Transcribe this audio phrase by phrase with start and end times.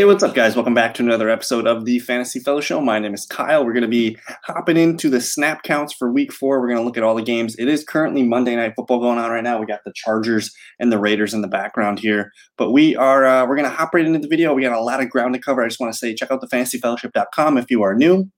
[0.00, 0.56] Hey, what's up, guys?
[0.56, 2.80] Welcome back to another episode of the Fantasy Fellow Show.
[2.80, 3.66] My name is Kyle.
[3.66, 6.58] We're going to be hopping into the snap counts for week four.
[6.58, 7.54] We're going to look at all the games.
[7.58, 9.60] It is currently Monday Night Football going on right now.
[9.60, 12.32] We got the Chargers and the Raiders in the background here.
[12.56, 14.54] But we are uh, we're going to hop right into the video.
[14.54, 15.62] We got a lot of ground to cover.
[15.62, 18.30] I just want to say check out the fantasyfellowship.com if you are new.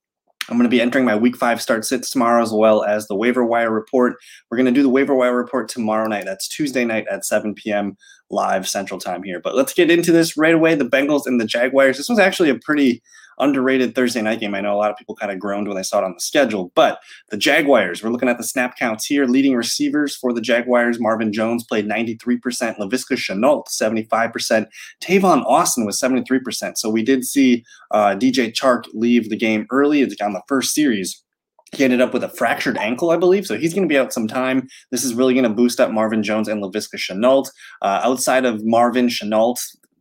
[0.48, 3.14] I'm going to be entering my week five start sits tomorrow as well as the
[3.14, 4.14] waiver wire report.
[4.50, 6.24] We're going to do the waiver wire report tomorrow night.
[6.24, 7.96] That's Tuesday night at 7 p.m.
[8.30, 9.40] live Central Time here.
[9.40, 10.74] But let's get into this right away.
[10.74, 11.96] The Bengals and the Jaguars.
[11.96, 13.02] This was actually a pretty
[13.42, 14.54] underrated Thursday night game.
[14.54, 16.20] I know a lot of people kind of groaned when they saw it on the
[16.20, 19.26] schedule, but the Jaguars, we're looking at the snap counts here.
[19.26, 22.40] Leading receivers for the Jaguars, Marvin Jones played 93%,
[22.78, 24.66] Laviska Shenault 75%,
[25.00, 26.78] Tavon Austin was 73%.
[26.78, 31.22] So we did see uh, DJ Chark leave the game early on the first series
[31.72, 33.46] he ended up with a fractured ankle, I believe.
[33.46, 34.68] So he's going to be out some time.
[34.90, 37.46] This is really going to boost up Marvin Jones and Laviska Shenault.
[37.80, 39.56] Uh, outside of Marvin Shenault,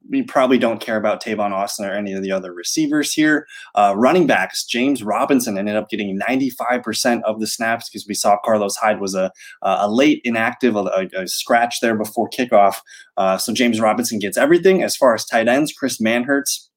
[0.10, 3.48] we probably don't care about Tavon Austin or any of the other receivers here.
[3.76, 8.38] Uh, running backs, James Robinson ended up getting 95% of the snaps because we saw
[8.44, 12.78] Carlos Hyde was a, a late inactive, a, a scratch there before kickoff.
[13.18, 14.84] Uh, so James Robinson gets everything.
[14.84, 16.71] As far as tight ends, Chris Manhertz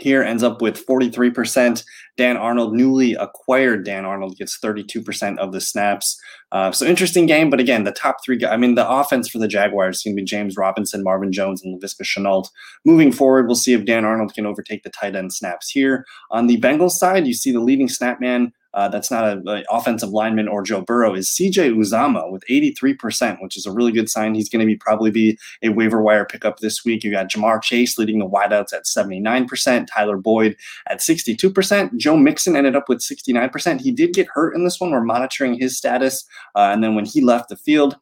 [0.00, 1.84] here ends up with 43%.
[2.16, 6.20] Dan Arnold, newly acquired Dan Arnold, gets 32% of the snaps.
[6.52, 9.48] Uh, so interesting game, but again, the top three I mean, the offense for the
[9.48, 12.48] Jaguars is going to be James Robinson, Marvin Jones, and Laviska Shenault.
[12.84, 16.04] Moving forward, we'll see if Dan Arnold can overtake the tight end snaps here.
[16.30, 20.10] On the Bengals side, you see the leading snap man uh, that's not an offensive
[20.10, 24.34] lineman or Joe Burrow is CJ Uzomah with 83%, which is a really good sign.
[24.34, 27.02] He's going to be probably be a waiver wire pickup this week.
[27.02, 30.56] You got Ja'Marr Chase leading the wideouts at 79%, Tyler Boyd
[30.88, 31.96] at 62%.
[31.96, 33.80] Joe Mixon ended up with 69%.
[33.80, 34.90] He did get hurt in this one.
[34.90, 36.24] We're monitoring his status.
[36.54, 37.96] Uh, and then when he left the field,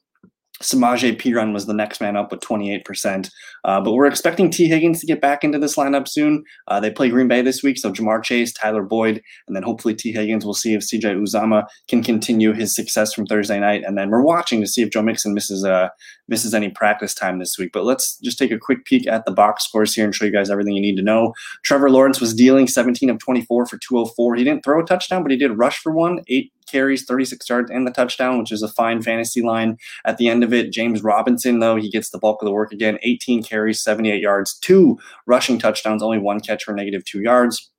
[0.63, 3.31] Samaje Perine was the next man up with 28%.
[3.65, 6.45] Uh, but we're expecting Tee Higgins to get back into this lineup soon.
[6.67, 9.95] Uh, they play Green Bay this week, so Ja'Marr Chase, Tyler Boyd, and then hopefully
[9.95, 10.45] Tee Higgins.
[10.45, 13.83] We'll see if CJ Uzomah can continue his success from Thursday night.
[13.85, 15.89] And then we're watching to see if Joe Mixon misses uh,
[16.29, 17.71] misses any practice time this week.
[17.73, 20.33] But let's just take a quick peek at the box scores here and show you
[20.33, 21.33] guys everything you need to know.
[21.65, 24.35] Trevor Lawrence was dealing 17 of 24 for 204.
[24.37, 27.71] He didn't throw a touchdown, but he did rush for one, eight carries, 36 yards,
[27.71, 30.73] and the touchdown, which is a fine fantasy line at the end of it.
[30.73, 34.59] James Robinson, though, he gets the bulk of the work again 18 carries, 78 yards,
[34.59, 37.71] two rushing touchdowns, only one catch for negative two yards.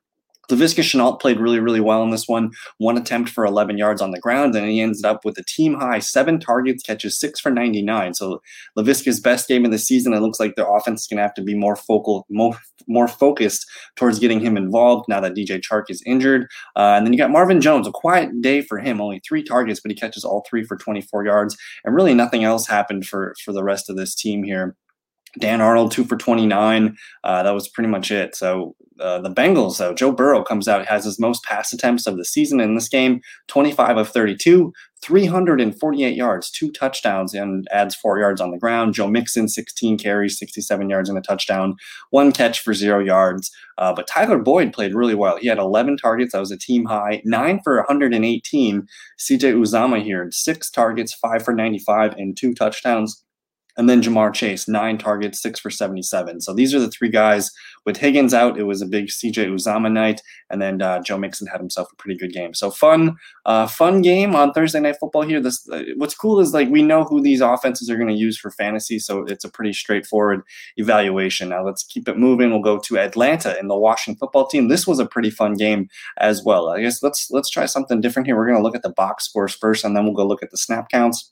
[0.49, 2.51] Laviska Shenault played really, really well in this one.
[2.77, 5.75] One attempt for 11 yards on the ground, and he ends up with a team
[5.75, 8.13] high seven targets, catches six for 99.
[8.15, 8.41] So
[8.77, 10.13] Laviska's best game of the season.
[10.13, 13.07] It looks like their offense is going to have to be more focal, more, more
[13.07, 16.47] focused towards getting him involved now that DJ Chark is injured.
[16.75, 19.79] Uh, and then you got Marvin Jones, a quiet day for him, only three targets,
[19.79, 21.57] but he catches all three for 24 yards.
[21.85, 24.75] And really nothing else happened for for the rest of this team here.
[25.37, 26.97] Dan Arnold, two for 29.
[27.23, 28.35] Uh, that was pretty much it.
[28.35, 32.17] So uh, the Bengals, though, Joe Burrow comes out, has his most pass attempts of
[32.17, 38.19] the season in this game 25 of 32, 348 yards, two touchdowns, and adds four
[38.19, 38.93] yards on the ground.
[38.93, 41.75] Joe Mixon, 16 carries, 67 yards, and a touchdown,
[42.09, 43.49] one catch for zero yards.
[43.77, 45.37] Uh, but Tyler Boyd played really well.
[45.37, 46.33] He had 11 targets.
[46.33, 48.87] That was a team high, nine for 118.
[49.19, 53.23] CJ Uzomah here, six targets, five for 95, and two touchdowns.
[53.79, 56.41] And then Ja'Marr Chase, nine targets, six for 77.
[56.41, 57.49] So these are the three guys.
[57.85, 60.21] With Higgins out, it was a big CJ Uzomah night.
[60.49, 62.53] And then uh, Joe Mixon had himself a pretty good game.
[62.53, 65.39] So fun, uh, fun game on Thursday Night Football here.
[65.39, 68.37] This uh, What's cool is like we know who these offenses are going to use
[68.37, 68.99] for fantasy.
[68.99, 70.41] So it's a pretty straightforward
[70.75, 71.47] evaluation.
[71.47, 72.49] Now let's keep it moving.
[72.49, 74.67] We'll go to Atlanta and the Washington football team.
[74.67, 76.67] This was a pretty fun game as well.
[76.67, 78.35] I guess let's let's try something different here.
[78.35, 80.51] We're going to look at the box scores first, and then we'll go look at
[80.51, 81.31] the snap counts.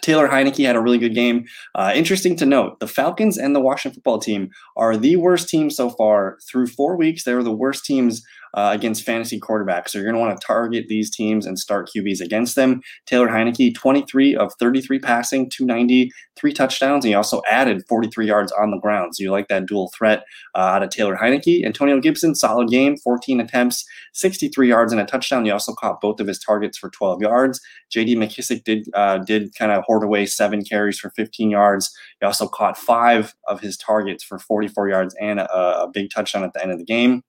[0.00, 1.44] Taylor Heinicke had a really good game.
[1.74, 5.76] Uh, interesting to note, the Falcons and the Washington football team are the worst teams
[5.76, 7.24] so far through four weeks.
[7.24, 8.22] They were the worst teams
[8.54, 9.90] uh, against fantasy quarterbacks.
[9.90, 12.80] So you're going to want to target these teams and start QBs against them.
[13.06, 17.04] Taylor Heinicke, 23 of 33 passing, 290, three touchdowns.
[17.04, 19.14] And he also added 43 yards on the ground.
[19.14, 20.24] So you like that dual threat
[20.54, 21.64] uh, out of Taylor Heinicke.
[21.64, 25.44] Antonio Gibson, solid game, 14 attempts, 63 yards and a touchdown.
[25.44, 27.60] He also caught both of his targets for 12 yards.
[27.90, 28.16] J.D.
[28.16, 31.90] McKissic did uh, did kind of hoard away seven carries for 15 yards.
[32.20, 36.44] He also caught five of his targets for 44 yards and a, a big touchdown
[36.44, 37.22] at the end of the game.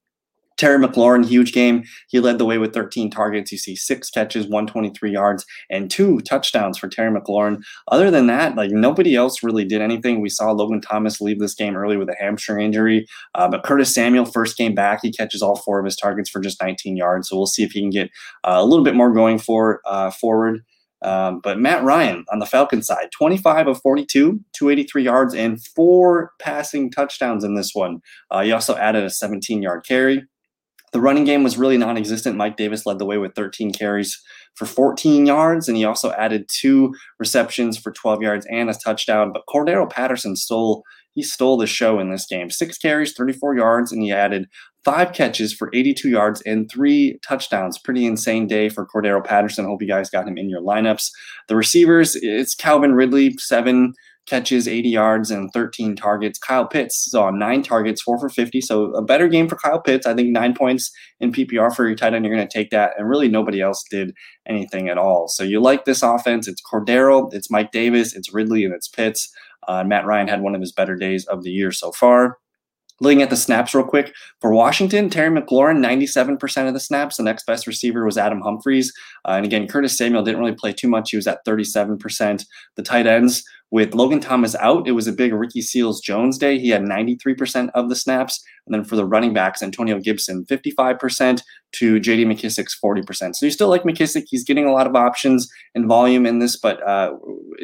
[0.57, 1.83] Terry McLaurin, huge game.
[2.09, 3.51] He led the way with 13 targets.
[3.51, 7.63] You see six catches, 123 yards, and two touchdowns for Terry McLaurin.
[7.87, 10.21] Other than that, like nobody else really did anything.
[10.21, 13.93] We saw Logan Thomas leave this game early with a hamstring injury, uh, but Curtis
[13.93, 17.29] Samuel, first game back, he catches all four of his targets for just 19 yards.
[17.29, 18.09] So we'll see if he can get
[18.43, 20.61] uh, a little bit more going for uh, forward.
[21.03, 26.31] Um, but Matt Ryan on the Falcons side, 25 of 42, 283 yards, and four
[26.39, 28.01] passing touchdowns in this one.
[28.29, 30.23] Uh, he also added a 17 yard carry.
[30.91, 32.37] The running game was really non existent.
[32.37, 34.21] Mike Davis led the way with 13 carries
[34.55, 39.31] for 14 yards, and he also added two receptions for 12 yards and a touchdown.
[39.31, 40.83] But Cordarrelle Patterson stole
[41.13, 42.49] he stole the show in this game.
[42.49, 44.47] Six carries, 34 yards, and he added
[44.83, 47.77] five catches for 82 yards and three touchdowns.
[47.77, 49.65] Pretty insane day for Cordarrelle Patterson.
[49.65, 51.09] Hope you guys got him in your lineups.
[51.47, 53.93] The receivers, it's Calvin Ridley, seven
[54.27, 56.39] catches, 80 yards, and 13 targets.
[56.39, 58.61] Kyle Pitts saw nine targets, four for 50.
[58.61, 60.05] So a better game for Kyle Pitts.
[60.05, 62.25] I think nine points in PPR for your tight end.
[62.25, 62.93] You're going to take that.
[62.97, 64.13] And really, nobody else did
[64.47, 65.27] anything at all.
[65.27, 66.47] So you like this offense.
[66.47, 69.31] It's Cordarrelle, it's Mike Davis, it's Ridley, and it's Pitts.
[69.67, 72.37] Uh, Matt Ryan had one of his better days of the year so far.
[73.01, 77.17] Looking at the snaps real quick for Washington, Terry McLaurin, 97% of the snaps.
[77.17, 78.93] The next best receiver was Adam Humphries.
[79.27, 81.09] Uh, and again, Curtis Samuel didn't really play too much.
[81.09, 82.45] He was at 37%.
[82.75, 86.59] The tight ends with Logan Thomas out, it was a big Ricky Seals Jones day.
[86.59, 88.43] He had 93% of the snaps.
[88.67, 91.41] And then for the running backs, Antonio Gibson, 55%
[91.73, 93.35] to JD McKissic's 40%.
[93.35, 94.25] So you still like McKissic.
[94.27, 97.13] He's getting a lot of options and volume in this, but uh,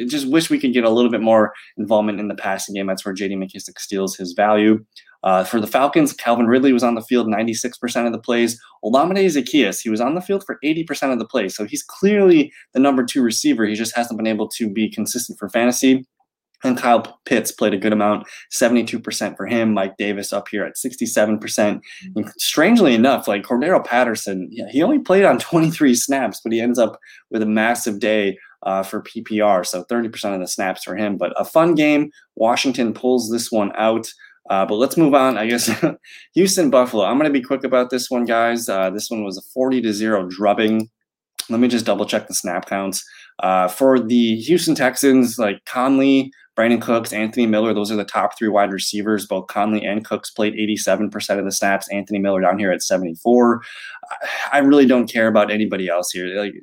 [0.06, 2.86] just wish we could get a little bit more involvement in the passing game.
[2.86, 4.84] That's where JD McKissic steals his value.
[5.24, 8.60] Uh, for the Falcons, Calvin Ridley was on the field 96% of the plays.
[8.84, 11.56] Olamide Zaccheaus, he was on the field for 80% of the plays.
[11.56, 13.66] So he's clearly the number two receiver.
[13.66, 16.06] He just hasn't been able to be consistent for fantasy.
[16.64, 19.74] And Kyle Pitts played a good amount, 72% for him.
[19.74, 21.80] Mike Davis up here at 67%.
[22.16, 26.60] And strangely enough, like Cordarrelle Patterson, yeah, he only played on 23 snaps, but he
[26.60, 26.98] ends up
[27.30, 29.64] with a massive day uh, for PPR.
[29.64, 31.16] So 30% of the snaps for him.
[31.16, 32.10] But a fun game.
[32.34, 34.12] Washington pulls this one out.
[34.48, 35.36] Uh, but let's move on.
[35.36, 35.70] I guess
[36.34, 37.04] Houston Buffalo.
[37.04, 38.68] I'm going to be quick about this one, guys.
[38.68, 40.88] Uh, this one was a 40 to zero drubbing.
[41.50, 43.04] Let me just double check the snap counts.
[43.40, 48.36] Uh, for the Houston Texans, like Conley, Brandin Cooks, Anthony Miller, those are the top
[48.36, 49.26] three wide receivers.
[49.26, 51.88] Both Conley and Cooks played 87% of the snaps.
[51.90, 53.62] Anthony Miller down here at 74.
[54.52, 56.26] I really don't care about anybody else here.
[56.38, 56.54] Like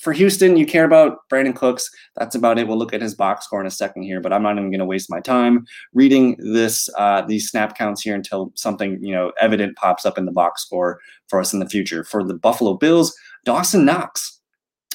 [0.00, 1.90] for Houston, you care about Brandin Cooks.
[2.16, 2.66] That's about it.
[2.66, 4.80] We'll look at his box score in a second here, but I'm not even going
[4.80, 9.32] to waste my time reading this uh, these snap counts here until something you know
[9.40, 10.98] evident pops up in the box score
[11.28, 12.02] for us in the future.
[12.02, 13.14] For the Buffalo Bills,
[13.44, 14.39] Dawson Knox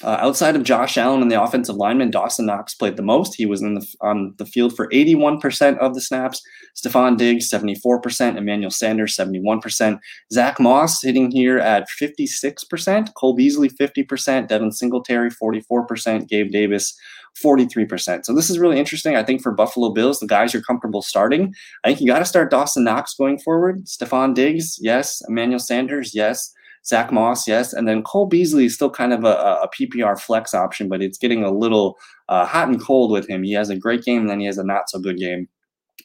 [0.04, 3.34] uh, outside of Josh Allen and the offensive lineman, Dawson Knox played the most.
[3.34, 6.42] He was in the, on the field for 81% of the snaps.
[6.76, 8.36] Stefon Diggs, 74%.
[8.36, 10.00] Emmanuel Sanders, 71%.
[10.34, 13.14] Zack Moss hitting here at 56%.
[13.14, 14.50] Cole Beasley, 50%.
[14.50, 16.28] Devin Singletary, 44%.
[16.28, 16.94] Gabe Davis,
[17.42, 18.26] 43%.
[18.26, 19.16] So this is really interesting.
[19.16, 21.54] I think for Buffalo Bills, the guys you're comfortable starting,
[21.86, 23.86] I think you got to start Dawson Knox going forward.
[23.86, 25.22] Stefon Diggs, yes.
[25.30, 26.52] Emmanuel Sanders, yes.
[26.88, 30.54] Zack Moss, yes, and then Cole Beasley is still kind of a, a PPR flex
[30.54, 31.98] option, but it's getting a little
[32.30, 33.44] uh, hot and cold with him.
[33.44, 35.48] He has a great game, and then he has a not so good game.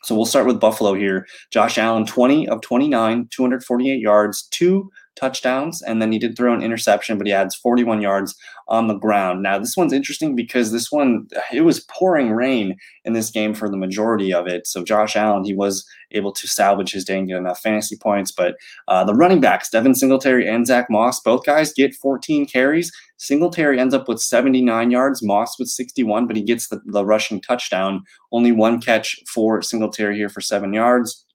[0.03, 1.27] So we'll start with Buffalo here.
[1.51, 6.63] Josh Allen, 20 of 29, 248 yards, two touchdowns, and then he did throw an
[6.63, 8.35] interception, but he adds 41 yards
[8.69, 9.43] on the ground.
[9.43, 13.69] Now, this one's interesting because this one, it was pouring rain in this game for
[13.69, 14.67] the majority of it.
[14.67, 18.31] So Josh Allen, he was able to salvage his day and get enough fantasy points.
[18.31, 18.55] But
[18.89, 22.93] uh, the running backs, Devin Singletary and Zach Moss, both guys get 14 carries.
[23.17, 27.41] Singletary ends up with 79 yards, Moss with 61, but he gets the, the rushing
[27.41, 28.03] touchdown.
[28.33, 31.27] Only one catch for Singletary here for seven yards.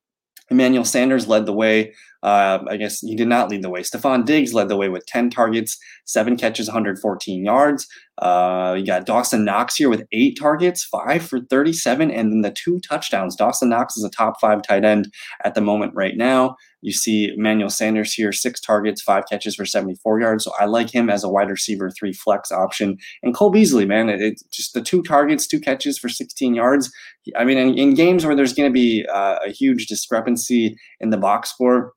[0.49, 1.93] Emmanuel Sanders led the way
[2.25, 3.81] uh, I guess he did not lead the way.
[3.81, 7.87] Stefon Diggs led the way with 10 targets, seven catches, 114 yards.
[8.17, 12.49] Uh, you got Dawson Knox here with eight targets, five for 37, and then the
[12.49, 13.35] two touchdowns.
[13.35, 15.13] Dawson Knox is a top five tight end
[15.43, 16.55] at the moment right now.
[16.81, 20.45] You see Emmanuel Sanders here, six targets, five catches for 74 yards.
[20.45, 22.97] So I like him as a wide receiver three flex option.
[23.21, 26.91] And Cole Beasley, man, it's it, just the two targets, two catches for 16 yards.
[27.35, 31.11] I mean, in, in games where there's going to be uh, a huge discrepancy in
[31.11, 31.93] the box score,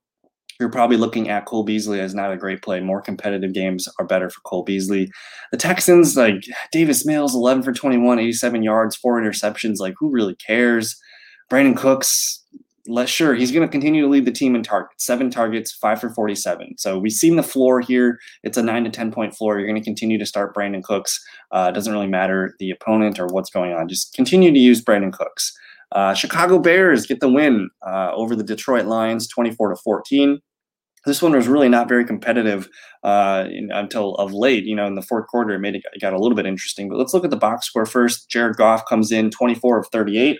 [0.59, 2.81] you're probably looking at Cole Beasley as not a great play.
[2.81, 5.11] More competitive games are better for Cole Beasley.
[5.53, 9.77] The Texans, like Davis Mills, 11 for 21, 87 yards, four interceptions.
[9.79, 11.01] Like, who really cares?
[11.49, 12.45] Brandin Cooks,
[12.89, 13.35] less sure.
[13.37, 16.75] He's going to continue to lead the team in targets, seven targets, five for 47.
[16.77, 18.19] So we've seen the floor here.
[18.43, 19.59] It's a nine to 10 point floor.
[19.59, 21.25] You're going to continue to start Brandin Cooks.
[21.53, 23.89] Uh, doesn't really matter the opponent or what's going on.
[23.89, 25.57] Just continue to use Brandin Cooks.
[25.93, 30.41] Uh, Chicago Bears get the win uh, over the Detroit Lions, 24 to 14
[31.09, 32.69] this one was really not very competitive
[33.03, 34.65] uh, in, until of late.
[34.65, 36.89] You know, in the fourth quarter, it made it, it got a little bit interesting.
[36.89, 38.31] But let's look at the box score first.
[38.31, 40.39] Jared Goff comes in 24 of 38,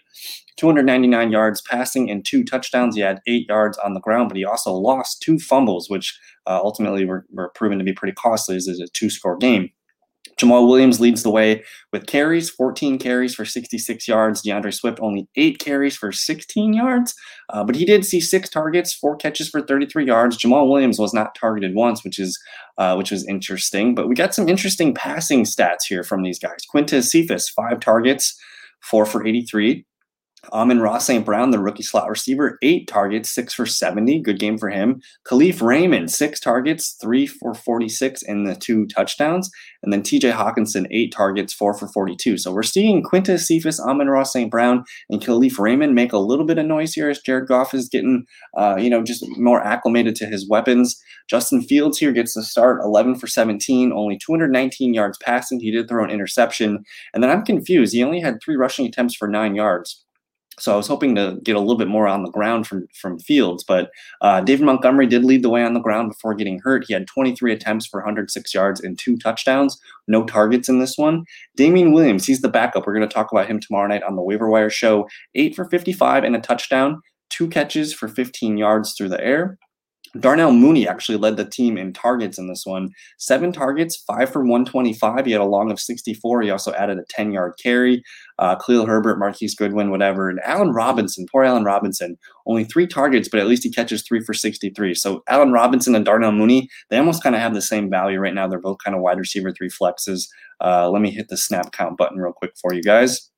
[0.57, 2.95] 299 yards passing and two touchdowns.
[2.95, 6.61] He had eight yards on the ground, but he also lost two fumbles, which uh,
[6.63, 9.71] ultimately were, were proven to be pretty costly This is a two score game.
[10.39, 14.43] Jamaal Williams leads the way with carries, 14 carries for 66 yards.
[14.43, 17.15] D'Andre Swift only eight carries for 16 yards,
[17.51, 20.39] uh, but he did see six targets, four catches for 33 yards.
[20.39, 22.39] Jamaal Williams was not targeted once, which is
[22.79, 23.95] uh, which was interesting.
[23.95, 26.59] But we got some interesting passing stats here from these guys.
[26.73, 28.39] Quintez Cephus, five targets,
[28.81, 29.85] four for 83.
[30.53, 31.25] Amon-Ra St.
[31.25, 34.21] Brown, the rookie slot receiver, eight targets, six for 70.
[34.21, 35.01] Good game for him.
[35.27, 39.51] Kalif Raymond, six targets, three for 46, and the two touchdowns.
[39.83, 42.39] And then TJ Hockenson, eight targets, four for 42.
[42.39, 44.51] So we're seeing Quintez Cephus, Amon Ross St.
[44.51, 47.89] Brown, and Kalif Raymond make a little bit of noise here as Jared Goff is
[47.89, 48.25] getting,
[48.57, 51.01] uh, you know, just more acclimated to his weapons.
[51.29, 55.61] Justin Fields here gets the start, 11 for 17, only 219 yards passing.
[55.61, 56.85] He did throw an interception.
[57.13, 57.93] And then I'm confused.
[57.93, 60.05] He only had three rushing attempts for nine yards.
[60.59, 63.19] So I was hoping to get a little bit more on the ground from from
[63.19, 66.85] Fields, but uh, David Montgomery did lead the way on the ground before getting hurt.
[66.87, 71.25] He had 23 attempts for 106 yards and two touchdowns, no targets in this one.
[71.57, 72.87] Damien Williams, he's the backup.
[72.87, 75.09] We're going to talk about him tomorrow night on the waiver wire show.
[75.35, 77.01] Eight for 55 and a touchdown,
[77.31, 79.59] two catches for 15 yards through the air.
[80.19, 82.91] Darnell Mooney actually led the team in targets in this one.
[83.19, 85.27] Seven targets, five for 125.
[85.27, 86.43] He had a long of 64.
[86.43, 88.03] He also added a 10 yard carry.
[88.39, 90.29] Uh, Khalil Herbert, Marquise Goodwin, whatever.
[90.31, 94.21] And Allen Robinson, poor Allen Robinson, only three targets, but at least he catches three
[94.21, 94.95] for 63.
[94.95, 98.35] So Allen Robinson and Darnell Mooney, they almost kind of have the same value right
[98.35, 98.47] now.
[98.49, 100.29] They're both kind of wide receiver three flexes.
[100.61, 103.31] Uh, let me hit the snap count button real quick for you guys.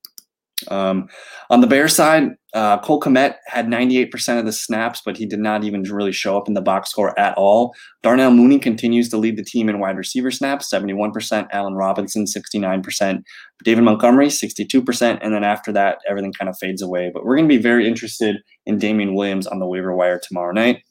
[0.68, 1.08] Um,
[1.48, 5.38] on the Bear side, uh, Cole Kmet had 98% of the snaps, but he did
[5.38, 7.74] not even really show up in the box score at all.
[8.02, 11.48] Darnell Mooney continues to lead the team in wide receiver snaps, 71%.
[11.52, 13.22] Allen Robinson, 69%.
[13.64, 15.18] David Montgomery, 62%.
[15.22, 17.10] And then after that, everything kind of fades away.
[17.12, 18.36] But we're going to be very interested
[18.66, 20.82] in Damien Williams on the waiver wire tomorrow night.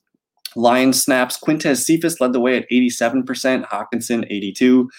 [0.55, 4.89] Lions snaps, Quintez Cephus led the way at 87%, Hockenson, 82.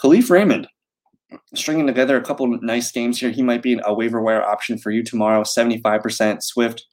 [0.00, 0.68] Kalif Raymond,
[1.54, 3.30] stringing together a couple nice games here.
[3.30, 5.42] He might be a waiver wire option for you tomorrow.
[5.42, 6.86] 75% Swift,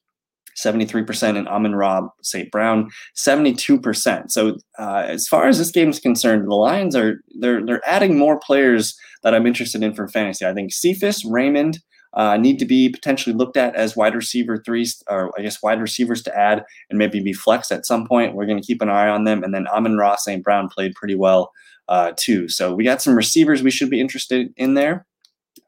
[0.57, 2.51] 73% and Amon-Ra St.
[2.51, 4.31] Brown, 72%.
[4.31, 8.17] So uh, as far as this game is concerned, the Lions are they're they're adding
[8.17, 10.45] more players that I'm interested in for fantasy.
[10.45, 11.79] I think Cephus, Raymond,
[12.13, 15.81] uh, need to be potentially looked at as wide receiver threes, or I guess wide
[15.81, 18.33] receivers to add and maybe be flexed at some point.
[18.33, 19.43] We're going to keep an eye on them.
[19.43, 20.43] And then Amon-Ra St.
[20.43, 21.51] Brown played pretty well
[21.89, 22.49] uh, too.
[22.49, 25.05] So we got some receivers we should be interested in there.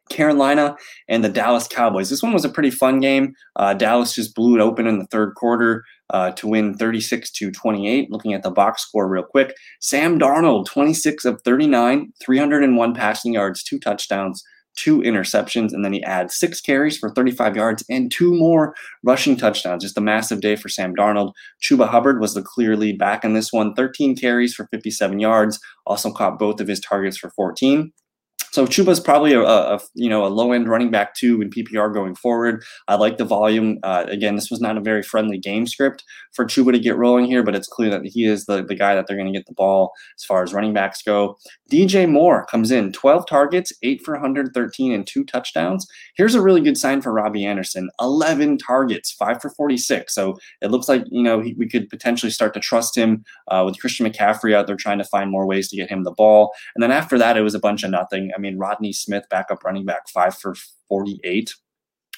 [0.09, 0.75] Carolina
[1.07, 2.09] and the Dallas Cowboys.
[2.09, 3.35] This one was a pretty fun game.
[3.55, 7.51] Uh, Dallas just blew it open in the third quarter uh, to win 36 to
[7.51, 8.11] 28.
[8.11, 13.63] Looking at the box score real quick, Sam Darnold, 26 of 39, 301 passing yards,
[13.63, 14.43] two touchdowns,
[14.79, 19.35] two interceptions, and then he adds six carries for 35 yards and two more rushing
[19.35, 19.83] touchdowns.
[19.83, 21.33] Just a massive day for Sam Darnold.
[21.61, 25.59] Chuba Hubbard was the clear lead back in this one, 13 carries for 57 yards,
[25.85, 27.91] also caught both of his targets for 14.
[28.51, 31.93] So Chuba's probably a, a, you know a low end running back too in PPR
[31.93, 32.63] going forward.
[32.87, 33.79] I like the volume.
[33.83, 36.03] Uh, again, this was not a very friendly game script
[36.33, 38.95] for Chuba to get rolling here, but it's clear that he is the, the guy
[38.95, 41.37] that they're going to get the ball as far as running backs go.
[41.71, 45.87] DJ Moore comes in 12 targets, 8 for 113 and two touchdowns.
[46.15, 50.13] Here's a really good sign for Robbie Anderson 11 targets, 5 for 46.
[50.13, 53.63] So it looks like, you know, he, we could potentially start to trust him uh,
[53.65, 56.53] with Christian McCaffrey out there trying to find more ways to get him the ball.
[56.75, 58.31] And then after that, it was a bunch of nothing.
[58.35, 60.55] I mean, Rodney Smith, backup running back, 5 for
[60.87, 61.53] 48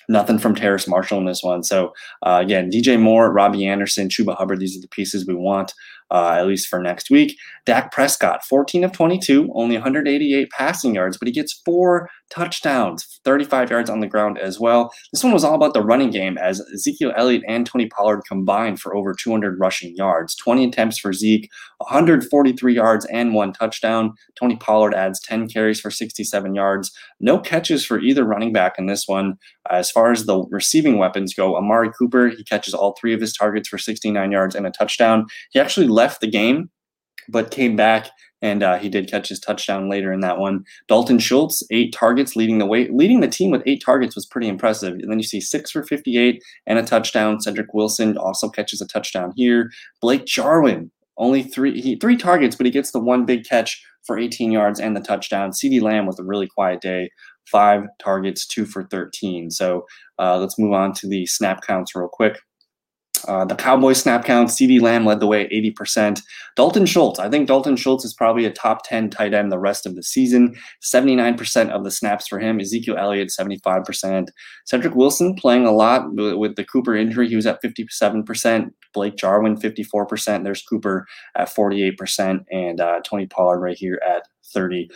[0.09, 1.63] nothing from Terrace Marshall in this one.
[1.63, 1.93] So
[2.25, 5.73] uh, again, DJ Moore, Robbie Anderson, Chuba Hubbard, these are the pieces we want
[6.11, 7.37] uh, at least for next week.
[7.65, 13.69] Dak Prescott, 14 of 22, only 188 passing yards, but he gets four touchdowns, 35
[13.69, 14.91] yards on the ground as well.
[15.13, 18.79] This one was all about the running game as Ezekiel Elliott and Tony Pollard combined
[18.79, 24.13] for over 200 rushing yards, 20 attempts for Zeke, 143 yards and one touchdown.
[24.37, 26.91] Tony Pollard adds 10 carries for 67 yards.
[27.19, 29.37] No catches for either running back in this one.
[29.69, 33.33] As far as the receiving weapons go, Amari Cooper, he catches all three of his
[33.33, 35.27] targets for 69 yards and a touchdown.
[35.51, 36.69] He actually left the game,
[37.29, 38.09] but came back
[38.41, 40.65] and uh, he did catch his touchdown later in that one.
[40.87, 44.47] Dalton Schultz, eight targets, leading the way, leading the team with eight targets was pretty
[44.47, 44.93] impressive.
[44.93, 47.39] And then you see six for 58 and a touchdown.
[47.39, 49.71] Cedric Wilson also catches a touchdown here.
[50.01, 54.17] Blake Jarwin, only three he, three targets, but he gets the one big catch for
[54.17, 55.51] 18 yards and the touchdown.
[55.51, 57.11] CeeDee Lamb with a really quiet day,
[57.51, 59.51] five targets, two for 13.
[59.51, 59.85] So
[60.19, 62.39] uh, let's move on to the snap counts real quick.
[63.27, 66.21] Uh, the Cowboys snap count, CeeDee Lamb led the way at 80%.
[66.55, 69.85] Dalton Schultz, I think Dalton Schultz is probably a top 10 tight end the rest
[69.85, 70.55] of the season.
[70.83, 72.59] 79% of the snaps for him.
[72.59, 74.29] Ezekiel Elliott, 75%.
[74.65, 77.27] Cedric Wilson playing a lot with the Cooper injury.
[77.27, 78.71] He was at 57%.
[78.93, 80.43] Blake Jarwin, 54%.
[80.43, 81.05] There's Cooper
[81.35, 82.43] at 48%.
[82.51, 84.23] And uh, Tony Pollard right here at
[84.55, 84.89] 30%.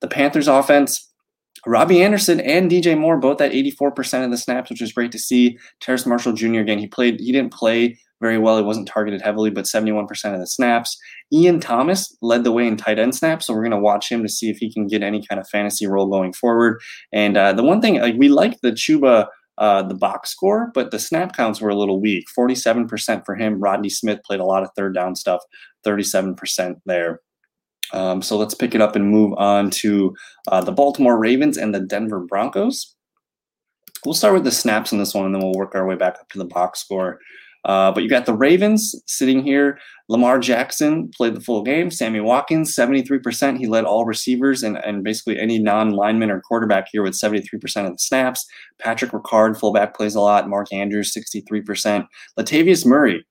[0.00, 1.11] The Panthers offense,
[1.66, 5.18] Robbie Anderson and DJ Moore both at 84% of the snaps, which is great to
[5.18, 5.58] see.
[5.80, 6.60] Terrace Marshall Jr.
[6.60, 8.56] again, he played, he didn't play very well.
[8.56, 10.02] He wasn't targeted heavily, but 71%
[10.32, 10.96] of the snaps.
[11.32, 14.22] Ian Thomas led the way in tight end snaps, so we're going to watch him
[14.22, 16.80] to see if he can get any kind of fantasy role going forward.
[17.12, 19.26] And uh, the one thing, like we like the Chuba
[19.58, 22.24] uh, the box score, but the snap counts were a little weak.
[22.36, 23.60] 47% for him.
[23.60, 25.42] Rodney Smith played a lot of third down stuff,
[25.86, 27.20] 37% there.
[27.92, 30.14] Um, so let's pick it up and move on to
[30.48, 32.94] uh, the Baltimore Ravens and the Denver Broncos.
[34.04, 36.16] We'll start with the snaps in this one, and then we'll work our way back
[36.20, 37.20] up to the box score.
[37.64, 39.78] Uh, but you got the Ravens sitting here.
[40.08, 41.90] Lamar Jackson played the full game.
[41.90, 43.56] Sammy Watkins, 73%.
[43.56, 47.86] He led all receivers and, and basically any non lineman or quarterback here with 73%
[47.86, 48.46] of the snaps.
[48.80, 50.48] Patrick Ricard, fullback, plays a lot.
[50.48, 52.06] Mark Andrews, 63%.
[52.38, 53.24] Latavius Murray,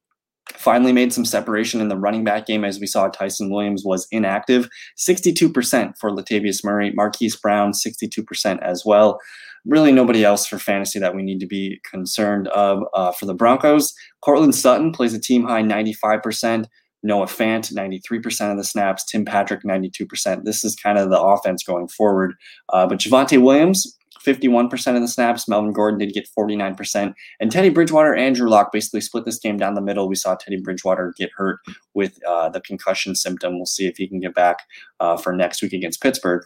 [0.53, 4.07] finally made some separation in the running back game as we saw Ty'Son Williams was
[4.11, 4.67] inactive.
[4.97, 9.19] 62% for Latavius Murray, Marquise Brown, 62% as well.
[9.65, 12.83] Really, nobody else for fantasy that we need to be concerned of.
[12.93, 16.65] Uh, for the Broncos, Courtland Sutton plays a team high 95%.
[17.03, 19.05] Noah Fant, 93% of the snaps.
[19.05, 20.43] Tim Patrick, 92%.
[20.43, 22.33] This is kind of the offense going forward.
[22.69, 25.47] Uh, but Javonte Williams, 51% of the snaps.
[25.47, 27.13] Melvin Gordon did get 49%.
[27.39, 30.07] And Teddy Bridgewater, Andrew Lock basically split this game down the middle.
[30.07, 31.59] We saw Teddy Bridgewater get hurt
[31.93, 33.55] with uh, the concussion symptom.
[33.55, 34.59] We'll see if he can get back
[34.99, 36.43] uh, for next week against Pittsburgh.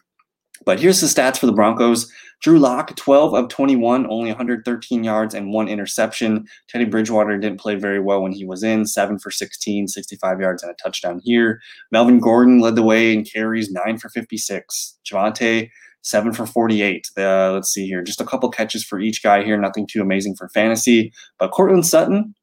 [0.63, 2.09] But here's the stats for the Broncos.
[2.41, 6.45] Drew Lock, 12 of 21, only 113 yards and one interception.
[6.69, 10.63] Teddy Bridgewater didn't play very well when he was in, 7 for 16, 65 yards
[10.63, 11.59] and a touchdown here.
[11.91, 14.97] Melvin Gordon led the way in carries, 9 for 56.
[15.05, 15.69] Javonte,
[16.05, 17.09] seven for 48.
[17.17, 18.01] Uh, let's see here.
[18.03, 19.57] Just a couple catches for each guy here.
[19.57, 21.11] Nothing too amazing for fantasy.
[21.39, 22.33] But Courtland Sutton,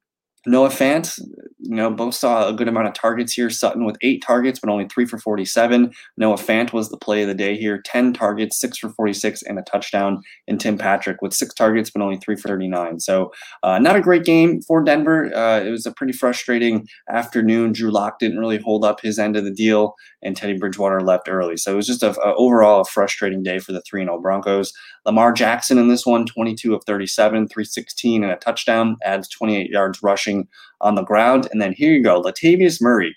[0.45, 1.19] Noah Fant,
[1.61, 3.49] you know, both saw a good amount of targets here.
[3.49, 5.93] Sutton with eight targets, but only three for 47.
[6.17, 9.59] Noah Fant was the play of the day here 10 targets, six for 46, and
[9.59, 10.21] a touchdown.
[10.49, 12.99] And Tim Patrick with six targets, but only three for 39.
[12.99, 15.33] So, uh, not a great game for Denver.
[15.35, 17.73] Uh, it was a pretty frustrating afternoon.
[17.73, 21.29] Drew Lock didn't really hold up his end of the deal, and Teddy Bridgewater left
[21.29, 21.57] early.
[21.57, 24.73] So, it was just a, a overall a frustrating day for the 3 0 Broncos.
[25.07, 30.03] Lamar Jackson in this one, 22 of 37, 316, and a touchdown, adds 28 yards
[30.03, 30.32] rushing
[30.81, 31.49] on the ground.
[31.51, 33.17] And then here you go, Latavius Murray,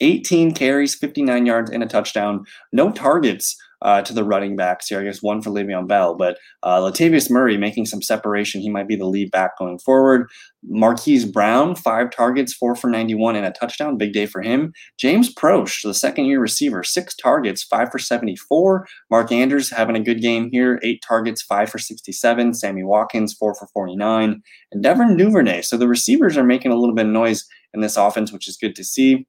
[0.00, 2.44] 18 carries, 59 yards, and a touchdown.
[2.72, 5.00] No targets uh, to the running backs here.
[5.00, 8.60] I guess one for Le'Veon Bell, but uh, Latavius Murray making some separation.
[8.60, 10.28] He might be the lead back going forward.
[10.68, 13.96] Marquise Brown, five targets, four for 91 and a touchdown.
[13.96, 14.72] Big day for him.
[14.98, 18.86] James Proche, the second year receiver, six targets, five for 74.
[19.10, 22.54] Mark Andrews having a good game here, eight targets, five for 67.
[22.54, 24.42] Sammy Watkins, four for 49.
[24.72, 25.62] And Devin Duvernay.
[25.62, 28.56] So the receivers are making a little bit of noise in this offense, which is
[28.56, 29.26] good to see.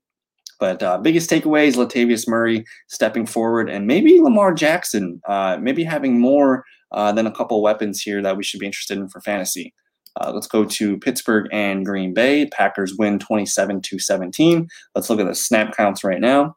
[0.60, 6.20] But uh, biggest takeaways: Latavius Murray stepping forward, and maybe Lamar Jackson, uh, maybe having
[6.20, 9.74] more uh, than a couple weapons here that we should be interested in for fantasy.
[10.20, 12.48] Uh, let's go to Pittsburgh and Green Bay.
[12.48, 14.68] Packers win 27 to 17.
[14.96, 16.56] Let's look at the snap counts right now.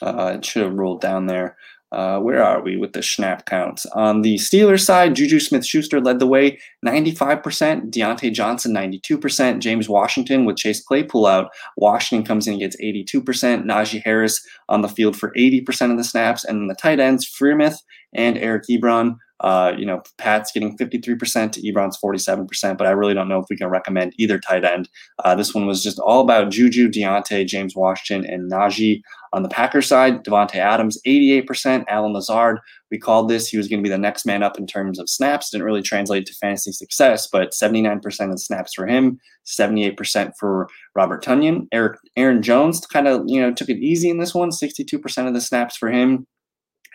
[0.00, 1.56] Uh, it should have rolled down there.
[1.94, 3.86] Uh, where are we with the snap counts?
[3.86, 7.92] On the Steelers side, Juju Smith Schuster led the way, 95%.
[7.92, 9.60] Diontae Johnson, 92%.
[9.60, 11.50] James Washington with Chase Claypool out.
[11.76, 13.64] Washington comes in and gets 82%.
[13.64, 16.44] Najee Harris on the field for 80% of the snaps.
[16.44, 17.78] And the tight ends, Freiermuth
[18.14, 21.18] and Eric Ebron uh, you know, Pat's getting 53%
[21.62, 24.88] Ebron's 47%, but I really don't know if we can recommend either tight end.
[25.22, 29.02] Uh, this one was just all about Juju, Diontae, James Washington, and Najee.
[29.34, 31.84] On the Packers side, Davante Adams, 88%.
[31.88, 32.58] Allen Lazard,
[32.90, 33.48] we called this.
[33.48, 35.50] He was going to be the next man up in terms of snaps.
[35.50, 40.68] Didn't really translate to fantasy success, but 79% of the snaps for him, 78% for
[40.94, 41.66] Robert Tonyan.
[41.72, 45.34] Eric Aaron Jones kind of, you know, took it easy in this one, 62% of
[45.34, 46.26] the snaps for him.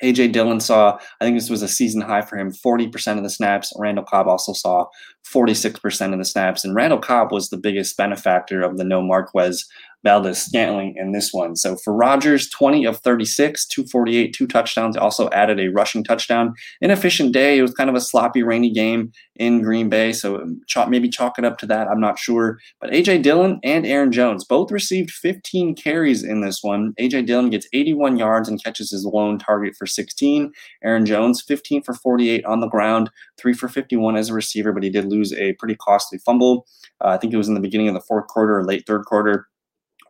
[0.03, 3.29] AJ Dillon saw, I think this was a season high for him, 40% of the
[3.29, 3.73] snaps.
[3.77, 4.85] Randall Cobb also saw
[5.27, 6.63] 46% of the snaps.
[6.63, 9.67] And Randall Cobb was the biggest benefactor of the no Marquez
[10.03, 11.55] Valdes-Scantling in this one.
[11.55, 14.95] So for Rodgers, 20 of 36, 248, two touchdowns.
[14.95, 16.53] Also added a rushing touchdown.
[16.81, 17.57] Inefficient day.
[17.57, 20.13] It was kind of a sloppy, rainy game in Green Bay.
[20.13, 21.88] So um, maybe chalk it up to that.
[21.88, 22.59] I'm not sure.
[22.79, 23.19] But A.J.
[23.19, 26.93] Dillon and Aaron Jones both received 15 carries in this one.
[26.97, 27.23] A.J.
[27.23, 30.51] Dillon gets 81 yards and catches his lone target for 16.
[30.83, 34.83] Aaron Jones, 15 for 48 on the ground, 3 for 51 as a receiver, but
[34.83, 36.65] he did lose a pretty costly fumble.
[37.03, 39.05] Uh, I think it was in the beginning of the fourth quarter or late third
[39.05, 39.47] quarter.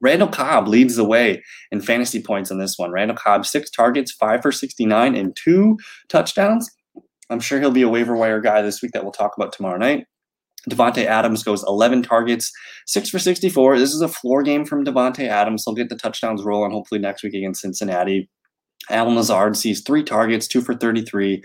[0.02, 2.92] Randall Cobb leads the way in fantasy points on this one.
[2.92, 6.70] Randall Cobb, six targets, five for 69, and two touchdowns.
[7.30, 9.78] I'm sure he'll be a waiver wire guy this week that we'll talk about tomorrow
[9.78, 10.06] night.
[10.70, 12.52] Davante Adams goes 11 targets,
[12.88, 13.80] 6 for 64.
[13.80, 15.64] This is a floor game from Davante Adams.
[15.66, 18.30] He'll get the touchdowns rolling hopefully next week against Cincinnati.
[18.90, 21.44] Allen Lazard sees 3 targets, 2 for 33.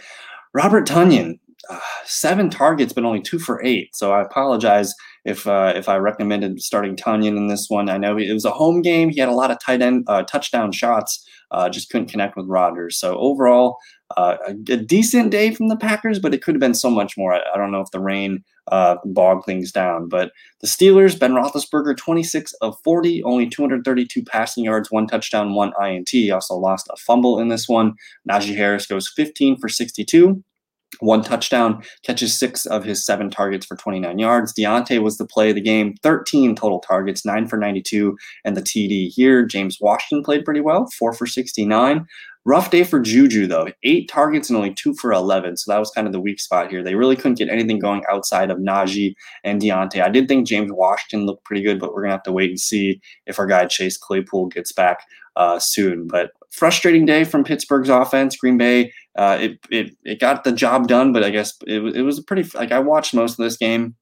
[0.53, 1.39] Robert Tonyan,
[1.71, 3.95] uh, 7 targets, but only 2 for 8.
[3.95, 7.89] So I apologize if uh, if I recommended starting Tonyan in this one.
[7.89, 9.11] I know it was a home game.
[9.11, 12.47] He had a lot of tight end uh, touchdown shots, uh, just couldn't connect with
[12.47, 12.99] Rodgers.
[12.99, 13.79] So overall,
[14.17, 17.17] uh, a, a, decent day from the Packers, but it could have been so much
[17.17, 17.35] more.
[17.35, 20.09] I, I don't know if the rain uh, bogged things down.
[20.09, 25.73] But the Steelers, Ben Roethlisberger, 26 of 40, only 232 passing yards, one touchdown, one
[25.83, 26.09] INT.
[26.11, 27.95] He also lost a fumble in this one.
[28.29, 30.43] Najee Harris goes 15 for 62
[31.01, 34.53] one touchdown, catches six of his seven targets for 29 yards.
[34.53, 38.63] Diontae was the play of the game, 13 total targets, nine for 92, and the
[38.63, 39.45] TD here.
[39.45, 42.07] James Washington played pretty well, four for 69.
[42.47, 43.69] Rough day for Juju, though.
[43.85, 45.57] Eight targets and only two for 11.
[45.57, 46.83] So that was kind of the weak spot here.
[46.83, 50.03] They really couldn't get anything going outside of Najee and Diontae.
[50.03, 52.51] I did think James Washington looked pretty good, but we're going to have to wait
[52.51, 56.07] and see if our guy Chase Claypool gets back uh, soon.
[56.07, 58.37] But frustrating day from Pittsburgh's offense.
[58.37, 62.03] Green Bay, uh, it, it, it got the job done, but I guess it, it
[62.03, 63.97] was a pretty, like I watched most of this game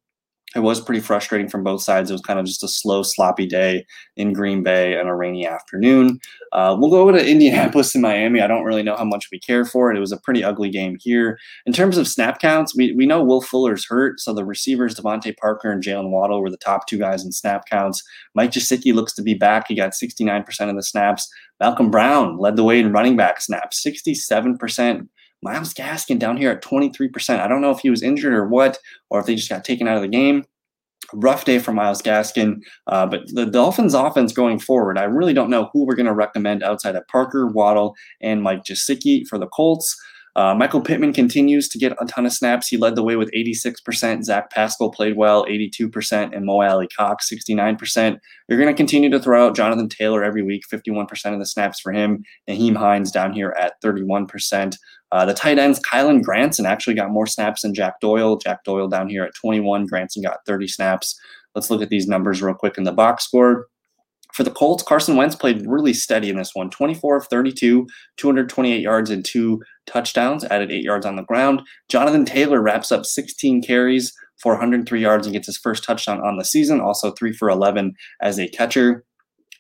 [0.55, 2.11] it was pretty frustrating from both sides.
[2.11, 3.87] It was kind of just a slow, sloppy day
[4.17, 6.19] in Green Bay and a rainy afternoon.
[6.53, 8.41] Uh, we'll go over to Indianapolis and Miami.
[8.41, 9.97] I don't really know how much we care for it.
[9.97, 11.39] It was a pretty ugly game here.
[11.65, 14.21] In terms of snap counts, we, we know Will Fuller's hurt.
[14.21, 17.65] So the receivers, DeVante Parker and Jaylen Waddle, were the top two guys in snap
[17.69, 18.03] counts.
[18.35, 19.69] Mike Gesicki looks to be back.
[19.69, 21.29] He got 69% of the snaps.
[21.61, 25.09] Malcolm Brown led the way in running back snaps, 67%.
[25.43, 27.41] Myles Gaskin down here at 23%.
[27.41, 28.79] I don't know if he was injured or what,
[29.11, 30.45] or if they just got taken out of the game.
[31.13, 35.51] Rough day for Myles Gaskin, uh, but the Dolphins' offense going forward, I really don't
[35.51, 39.49] know who we're going to recommend outside of Parker, Waddle, and Mike Gesicki for the
[39.49, 39.95] Colts.
[40.35, 42.69] Uh, Michael Pittman continues to get a ton of snaps.
[42.69, 44.25] He led the way with 86%.
[44.25, 48.19] Zach Pascal played well, 82%, and Mo Alie-Cox, 69%.
[48.49, 51.81] You're going to continue to throw out Jonathan Taylor every week, 51% of the snaps
[51.81, 52.25] for him.
[52.49, 54.77] Nyheim Hines down here at 31%.
[55.13, 58.39] Uh, the tight ends, Kylen Granson actually got more snaps than Jack Doyle.
[58.39, 59.87] Jack Doyle down here at 21.
[59.87, 61.21] Granson got 30 snaps.
[61.55, 63.67] Let's look at these numbers real quick in the box score.
[64.33, 68.81] For the Colts, Carson Wentz played really steady in this one 24 of 32, 228
[68.81, 71.61] yards and two touchdowns, added eight yards on the ground.
[71.91, 76.47] Jonathan Taylor wraps up 16 carries, 403 yards, and gets his first touchdown on the
[76.47, 79.05] season, also three for 11 as a catcher.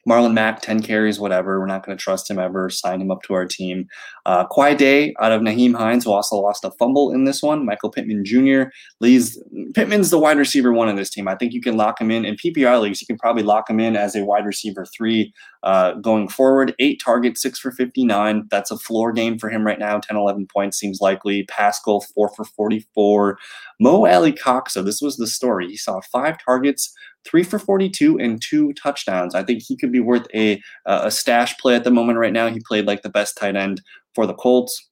[0.09, 1.61] Marlon Mack, 10 carries, whatever.
[1.61, 2.69] We're not going to trust him ever.
[2.71, 3.87] Sign him up to our team.
[4.27, 7.65] Uh, day out of Nyheim Hines, who also lost a fumble in this one.
[7.65, 8.71] Michael Pittman Jr.
[9.01, 9.41] leads.
[9.75, 11.29] Pittman's the wide receiver one in this team.
[11.29, 12.25] I think you can lock him in.
[12.25, 15.95] In PPR leagues, you can probably lock him in as a wide receiver three uh,
[15.95, 16.75] going forward.
[16.79, 18.49] Eight targets, six for 59.
[18.51, 19.99] That's a floor game for him right now.
[19.99, 21.45] 10, 11 points seems likely.
[21.45, 23.39] Pascal, four for 44.
[23.81, 25.69] Mo Alie-Cox, so this was the story.
[25.69, 29.35] He saw five targets three for 42 and two touchdowns.
[29.35, 32.49] I think he could be worth a a stash play at the moment right now.
[32.49, 33.81] He played like the best tight end
[34.15, 34.89] for the Colts.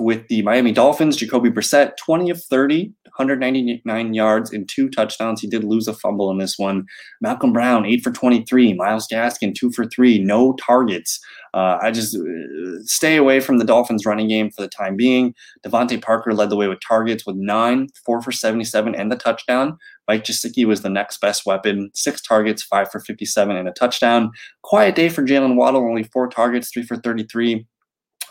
[0.00, 5.40] With the Miami Dolphins, Jacoby Brissett, 20 of 30, 199 yards and two touchdowns.
[5.40, 6.86] He did lose a fumble in this one.
[7.20, 8.74] Malcolm Brown, 8 for 23.
[8.74, 10.18] Myles Gaskin, 2 for 3.
[10.20, 11.20] No targets.
[11.52, 15.34] Uh, I just uh, stay away from the Dolphins running game for the time being.
[15.66, 19.76] DeVante Parker led the way with targets with nine, four for 77, and the touchdown.
[20.08, 24.30] Mike Gesicki was the next best weapon, six targets, five for 57, and a touchdown.
[24.62, 27.66] Quiet day for Jaylen Waddle, only four targets, three for 33.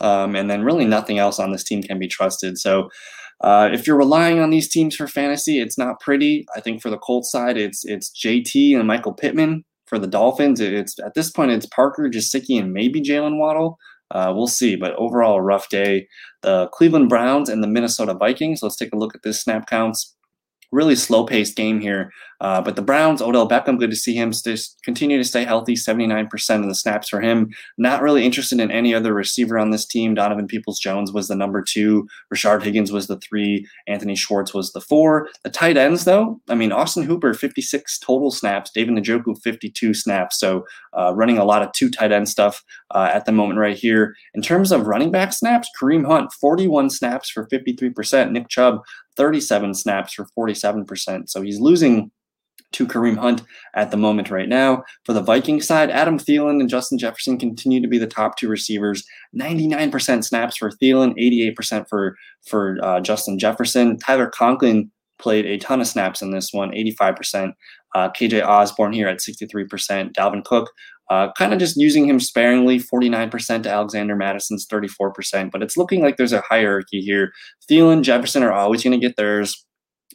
[0.02, 2.58] Um, and then really nothing else on this team can be trusted.
[2.58, 2.90] So
[3.42, 6.46] uh, if you're relying on these teams for fantasy, it's not pretty.
[6.56, 9.64] I think for the Colts side, it's it's JT and Michael Pittman.
[9.88, 13.78] For the Dolphins, it's at this point it's Parker, Gesicki, and maybe Jaylen Waddle.
[14.12, 16.08] Uh, we'll see, but overall a rough day.
[16.42, 18.62] The Cleveland Browns and the Minnesota Vikings.
[18.62, 20.16] Let's take a look at this snap counts
[20.72, 22.12] really slow paced game here.
[22.42, 25.74] Uh, but the Browns, Odell Beckham, good to see him st- continue to stay healthy.
[25.74, 27.50] 79% of the snaps for him.
[27.78, 30.14] Not really interested in any other receiver on this team.
[30.14, 32.08] Donovan Peoples Jones was the number two.
[32.34, 33.68] Rashard Higgins was the three.
[33.88, 35.30] Anthony Schwartz was the four.
[35.44, 38.72] The tight ends, though, I mean, Austin Hooper, 56 total snaps.
[38.72, 40.40] David Njoku, 52 snaps.
[40.40, 40.66] So
[40.98, 44.16] uh, running a lot of two tight end stuff uh, at the moment right here.
[44.34, 48.32] In terms of running back snaps, Kareem Hunt, 41 snaps for 53%.
[48.32, 48.82] Nick Chubb,
[49.18, 51.30] 37 snaps for 47%.
[51.30, 52.12] So he's losing
[52.72, 53.44] to Kareem Hunt
[53.76, 54.84] at the moment right now.
[55.06, 58.48] For the Viking side, Adam Thielen and Justin Jefferson continue to be the top two
[58.48, 59.04] receivers.
[59.36, 62.16] 99% snaps for Thielen, 88% for
[62.48, 63.98] for uh, Justin Jefferson.
[63.98, 67.54] Tyler Conklin played a ton of snaps in this one, 85%.
[67.96, 70.14] Uh, KJ Osborn here at 63%.
[70.14, 70.72] Dalvin Cook,
[71.10, 75.52] uh, kind of just using him sparingly, 49% to Alexander Mattison's 34%.
[75.52, 77.32] But it's looking like there's a hierarchy here.
[77.70, 79.66] Thielen, Jefferson are always going to get theirs.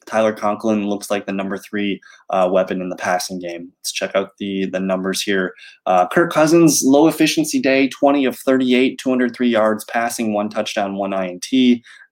[0.07, 3.71] Tyler Conklin looks like the number three uh, weapon in the passing game.
[3.79, 5.55] Let's check out the the numbers here.
[5.87, 11.13] Uh, Kirk Cousins, low efficiency day, 20 of 38, 203 yards passing, one touchdown, one
[11.13, 11.47] INT,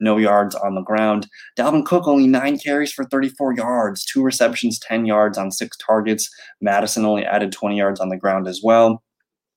[0.01, 1.29] no yards on the ground.
[1.59, 6.29] Dalvin Cook only nine carries for 34 yards, two receptions, 10 yards on six targets.
[6.61, 9.03] Mattison only added 20 yards on the ground as well.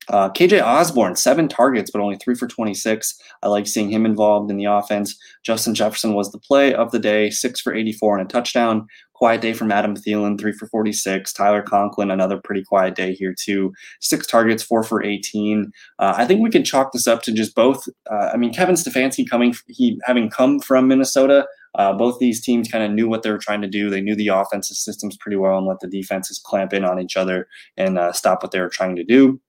[0.10, 3.20] Uh, KJ Osborn, seven targets, but only three for 26.
[3.44, 5.18] I like seeing him involved in the offense.
[5.44, 8.88] Justin Jefferson was the play of the day, six for 84 and a touchdown.
[9.14, 11.32] Quiet day from Adam Thielen, three for 46.
[11.32, 13.72] Tyler Conklin, another pretty quiet day here, too.
[14.02, 15.72] Six targets, four for 18.
[16.00, 17.88] Uh, I think we can chalk this up to just both.
[18.12, 22.70] Uh, I mean, Kevin Stefanski coming, he having come from Minnesota, uh, both these teams
[22.70, 23.90] kind of knew what they were trying to do.
[23.90, 27.18] They knew the offensive systems pretty well and let the defenses clamp in on each
[27.18, 29.40] other and uh, stop what they were trying to do.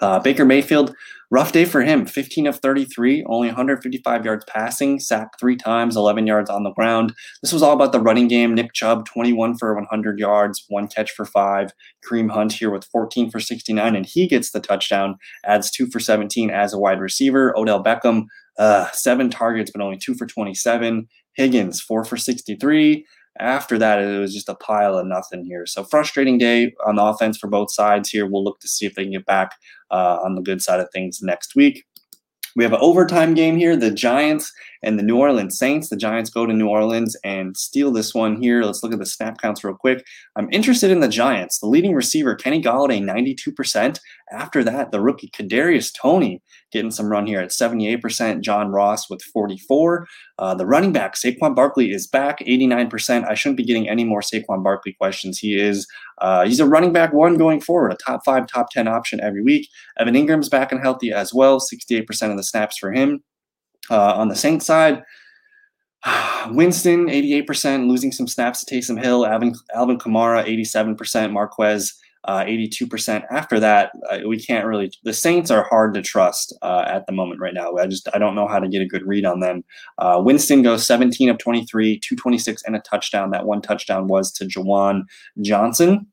[0.00, 0.94] Uh, Baker Mayfield,
[1.30, 2.06] rough day for him.
[2.06, 7.14] 15 of 33, only 155 yards passing, sacked three times, 11 yards on the ground.
[7.42, 8.54] This was all about the running game.
[8.54, 11.72] Nick Chubb, 21 for 100 yards, one catch for five.
[12.04, 16.00] Kareem Hunt here with 14 for 69, and he gets the touchdown, adds two for
[16.00, 17.56] 17 as a wide receiver.
[17.56, 18.24] Odell Beckham,
[18.58, 21.08] uh, seven targets, but only two for 27.
[21.34, 23.06] Higgins, four for 63.
[23.40, 25.64] After that, it was just a pile of nothing here.
[25.66, 28.26] So frustrating day on the offense for both sides here.
[28.26, 29.52] We'll look to see if they can get back
[29.90, 31.84] uh, on the good side of things next week.
[32.56, 33.76] We have an overtime game here.
[33.76, 35.88] The Giants and the New Orleans Saints.
[35.88, 38.62] The Giants go to New Orleans and steal this one here.
[38.62, 40.04] Let's look at the snap counts real quick.
[40.36, 41.58] I'm interested in the Giants.
[41.58, 43.98] The leading receiver, Kenny Golladay, 92%.
[44.30, 48.40] After that, the rookie Kadarius Toney getting some run here at 78%.
[48.42, 50.06] John Ross with 44.
[50.38, 53.28] Uh, the running back Saquon Barkley is back, 89%.
[53.28, 55.38] I shouldn't be getting any more Saquon Barkley questions.
[55.38, 55.86] He is
[56.20, 59.42] uh, he's a running back one going forward, a top five, top 10 option every
[59.42, 59.68] week.
[59.98, 63.22] Evan Engram's back and healthy as well, 68% of the snaps for him.
[63.90, 65.02] Uh, on the Saints side,
[66.50, 69.26] Winston, 88%, losing some snaps to Taysom Hill.
[69.26, 71.32] Alvin, Alvin Kamara, 87%.
[71.32, 73.24] Marquez, uh, 82%.
[73.30, 74.90] After that, uh, we can't really.
[75.04, 77.74] The Saints are hard to trust uh, at the moment right now.
[77.76, 79.64] I just I don't know how to get a good read on them.
[79.98, 83.30] Uh, Winston goes 17 of 23, 226 and a touchdown.
[83.30, 85.02] That one touchdown was to Juwan
[85.40, 86.06] Johnson.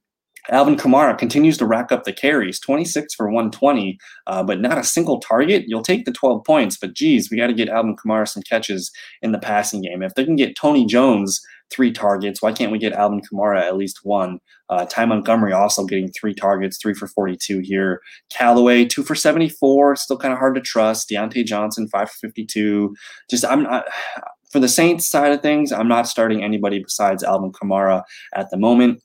[0.51, 4.84] Alvin Kamara continues to rack up the carries, 26 for 120, uh, but not a
[4.84, 5.65] single target.
[5.67, 8.91] You'll take the 12 points, but geez, we got to get Alvin Kamara some catches
[9.21, 10.03] in the passing game.
[10.03, 13.77] If they can get Tony Jones three targets, why can't we get Alvin Kamara at
[13.77, 14.39] least one?
[14.69, 18.01] Uh, Ty Montgomery also getting three targets, three for 42 here.
[18.31, 21.10] Callaway, two for 74, still kind of hard to trust.
[21.10, 22.95] Diontae Johnson, five for 52.
[23.29, 23.86] Just, I'm not.
[24.51, 28.03] For the Saints side of things, I'm not starting anybody besides Alvin Kamara
[28.36, 29.01] at the moment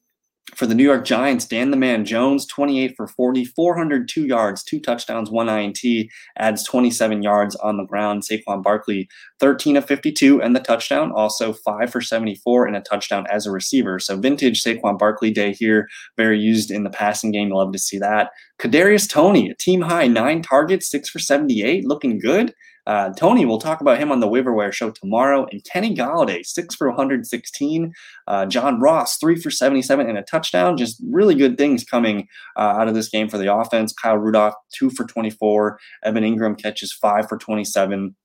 [0.54, 4.80] for the New York Giants, Dan the Man Jones, 28 for 40, 402 yards, two
[4.80, 5.80] touchdowns, one INT,
[6.36, 8.22] adds 27 yards on the ground.
[8.22, 9.08] Saquon Barkley,
[9.38, 13.50] 13 of 52 and the touchdown, also 5 for 74 and a touchdown as a
[13.50, 13.98] receiver.
[13.98, 17.50] So vintage Saquon Barkley day here, very used in the passing game.
[17.50, 18.30] Love to see that.
[18.60, 22.54] Kadarius Toney, a team high, nine targets, 6 for 78, looking good.
[22.90, 25.46] Uh, Toney, we'll talk about him on the waiver wire show tomorrow.
[25.52, 27.92] And Kenny Golladay, six for 116.
[28.26, 30.76] Uh, John Ross, three for 77 and a touchdown.
[30.76, 32.26] Just really good things coming
[32.56, 33.92] uh, out of this game for the offense.
[33.92, 35.78] Kyle Rudolph, two for 24.
[36.02, 38.16] Evan Engram catches five for 27.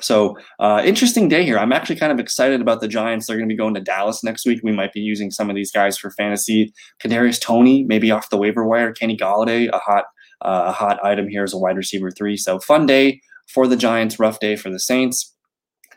[0.00, 1.58] So uh, interesting day here.
[1.58, 3.26] I'm actually kind of excited about the Giants.
[3.26, 4.60] They're going to be going to Dallas next week.
[4.62, 6.72] We might be using some of these guys for fantasy.
[7.02, 8.92] Kadarius Toney, maybe off the waiver wire.
[8.92, 10.04] Kenny Golladay, a hot
[10.42, 12.36] uh, a hot item here as a wide receiver three.
[12.36, 15.33] So fun day for the Giants, rough day for the Saints.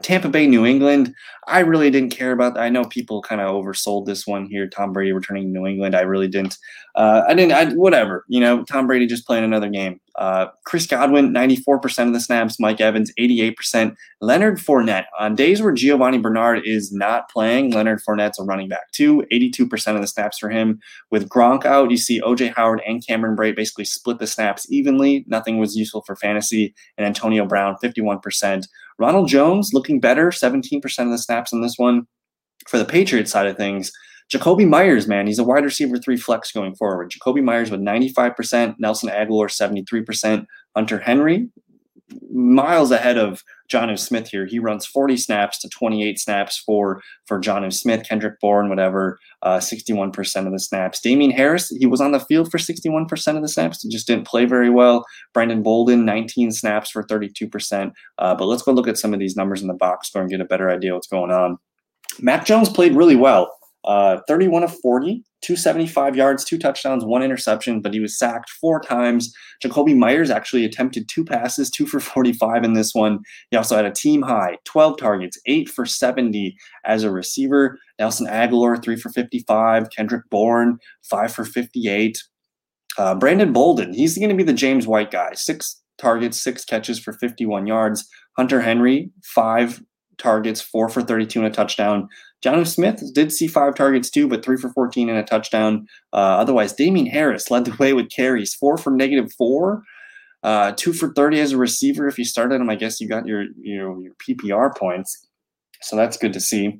[0.01, 1.13] Tampa Bay, New England.
[1.47, 2.63] I really didn't care about that.
[2.63, 4.67] I know people kind of oversold this one here.
[4.67, 5.95] Tom Brady returning to New England.
[5.95, 6.57] I really didn't.
[6.95, 7.53] Uh, I didn't.
[7.53, 8.25] I, whatever.
[8.27, 10.01] You know, Tom Brady just playing another game.
[10.17, 12.59] Uh, Chris Godwin, 94% of the snaps.
[12.59, 13.95] Mike Evans, 88%.
[14.19, 15.05] Leonard Fournette.
[15.19, 19.23] On days where Giovani Bernard is not playing, Leonard Fournette's a running back too.
[19.31, 20.79] 82% of the snaps for him.
[21.11, 25.23] With Gronk out, you see OJ Howard and Cameron Brate basically split the snaps evenly.
[25.27, 26.73] Nothing was useful for fantasy.
[26.97, 28.67] And Antonio Brown, 51%.
[28.99, 32.07] Ronald Jones looking better, 17% of the snaps in this one.
[32.67, 33.91] For the Patriots side of things,
[34.33, 37.11] Jakobi Meyers, man, he's a wide receiver three flex going forward.
[37.11, 41.49] Jakobi Meyers with 95%, Nelson Agholor 73%, Hunter Henry
[42.31, 44.45] miles ahead of Jonnu Smith here.
[44.45, 49.57] He runs 40 snaps to 28 snaps for for Jonnu Smith, Kendrick Bourne, whatever, uh,
[49.57, 51.01] 61% of the snaps.
[51.01, 54.45] Damien Harris, he was on the field for 61% of the snaps, just didn't play
[54.45, 55.05] very well.
[55.33, 57.91] Brandon Bolden, 19 snaps for 32%.
[58.17, 60.31] Uh, but let's go look at some of these numbers in the box score and
[60.31, 61.57] get a better idea what's going on.
[62.19, 63.56] Mac Jones played really well.
[63.87, 68.81] Uh, 31 of 40, 275 yards, two touchdowns, one interception, but he was sacked four
[68.81, 69.33] times.
[69.63, 73.19] Jakobi Meyers actually attempted two passes, two for 45 in this one.
[73.49, 77.79] He also had a team high 12 targets, eight for 70 as a receiver.
[77.97, 79.89] Nelson Agholor, three for 55.
[79.89, 82.21] Kendrick Bourne, five for 58.
[82.97, 85.33] Uh, Brandon Bolden, he's going to be the James White guy.
[85.33, 88.05] Six targets, six catches for 51 yards.
[88.35, 89.81] Hunter Henry, five
[90.17, 92.09] targets, four for 32 and a touchdown.
[92.45, 95.87] Jonnu Smith did see five targets too, but three for 14 and a touchdown.
[96.13, 99.83] Uh, otherwise, Damien Harris led the way with carries, four for negative four,
[100.43, 102.07] uh, two for 30 as a receiver.
[102.07, 105.27] If you started him, I guess you got your, your, your PPR points.
[105.81, 106.79] So that's good to see.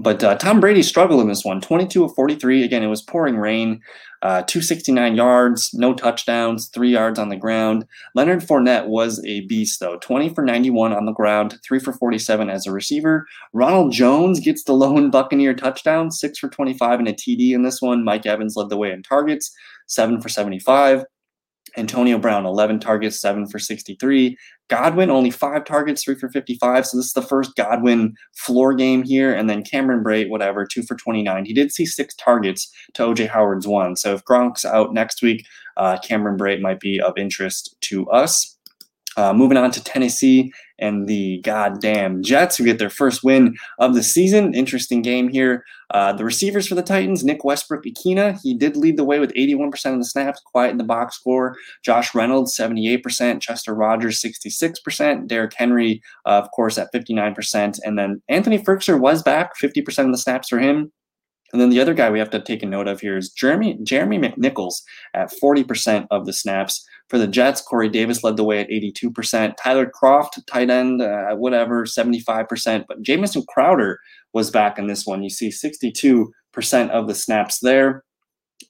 [0.00, 2.62] But uh, Tom Brady struggled in this one 22 of 43.
[2.62, 3.80] Again, it was pouring rain,
[4.22, 7.84] uh, 269 yards, no touchdowns, three yards on the ground.
[8.14, 12.48] Leonard Fournette was a beast, though 20 for 91 on the ground, three for 47
[12.48, 13.26] as a receiver.
[13.52, 17.82] Ronald Jones gets the lone Buccaneer touchdown, six for 25 and a TD in this
[17.82, 18.04] one.
[18.04, 19.50] Mike Evans led the way in targets,
[19.88, 21.04] seven for 75.
[21.76, 24.36] Antonio Brown, 11 targets, 7 for 63.
[24.68, 26.86] Godwin, only 5 targets, 3 for 55.
[26.86, 29.32] So this is the first Godwin floor game here.
[29.32, 31.44] And then Cameron Brate, whatever, 2 for 29.
[31.44, 33.96] He did see 6 targets to OJ Howard's 1.
[33.96, 38.57] So if Gronk's out next week, uh, Cameron Brate might be of interest to us.
[39.18, 43.96] Uh, moving on to Tennessee and the goddamn Jets, who get their first win of
[43.96, 44.54] the season.
[44.54, 45.64] Interesting game here.
[45.90, 49.74] Uh, the receivers for the Titans, Nick Westbrook-Ikhine, he did lead the way with 81%
[49.92, 51.56] of the snaps, quiet in the box score.
[51.84, 53.40] Josh Reynolds, 78%.
[53.40, 55.26] Chester Rogers, 66%.
[55.26, 57.80] Derrick Henry, uh, of course, at 59%.
[57.82, 60.92] And then Anthony Firkser was back, 50% of the snaps for him.
[61.52, 63.78] And then the other guy we have to take a note of here is Jeremy
[63.82, 64.82] Jeremy McNichols
[65.14, 66.84] at 40% of the snaps.
[67.08, 69.54] For the Jets, Corey Davis led the way at 82%.
[69.56, 72.84] Tyler Kroft, tight end, uh, whatever, 75%.
[72.86, 73.98] But Jamison Crowder
[74.34, 75.22] was back in this one.
[75.22, 76.26] You see 62%
[76.90, 78.04] of the snaps there.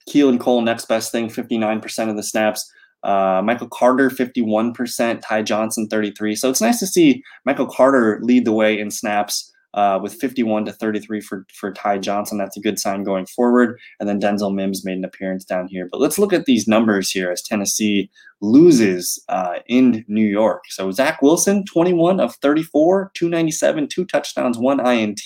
[0.09, 2.69] Keelan Cole, next best thing, 59% of the snaps.
[3.03, 5.21] Uh, Michael Carter, 51%.
[5.21, 6.35] Ty Johnson, 33.
[6.35, 10.65] So it's nice to see Michael Carter lead the way in snaps uh, with 51
[10.65, 12.37] to 33 for, for Ty Johnson.
[12.37, 13.79] That's a good sign going forward.
[13.99, 15.87] And then Denzel Mims made an appearance down here.
[15.91, 18.09] But let's look at these numbers here as Tennessee
[18.41, 20.63] loses uh, in New York.
[20.69, 25.21] So Zach Wilson, 21 of 34, 297, two touchdowns, one INT.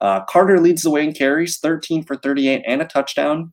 [0.00, 3.52] Uh, Carter leads the way in carries, 13 for 38 and a touchdown.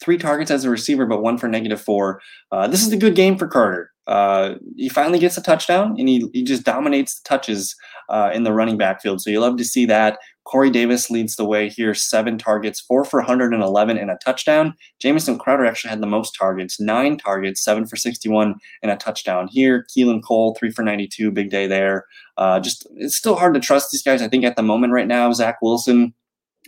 [0.00, 2.20] Three targets as a receiver, but one for negative four.
[2.50, 3.91] Uh, this is a good game for Carter.
[4.06, 7.76] Uh, he finally gets a touchdown and he, he just dominates the touches
[8.08, 9.20] uh, in the running back field.
[9.20, 10.18] So you love to see that.
[10.44, 14.74] Corey Davis leads the way here, seven targets, four for 111 and a touchdown.
[15.00, 19.48] Jamison Crowder actually had the most targets, nine targets, seven for 61 and a touchdown
[19.50, 19.86] here.
[19.96, 22.06] Keelan Cole, three for 92, big day there.
[22.36, 24.20] Uh, just it's still hard to trust these guys.
[24.20, 26.12] I think at the moment right now, Zach Wilson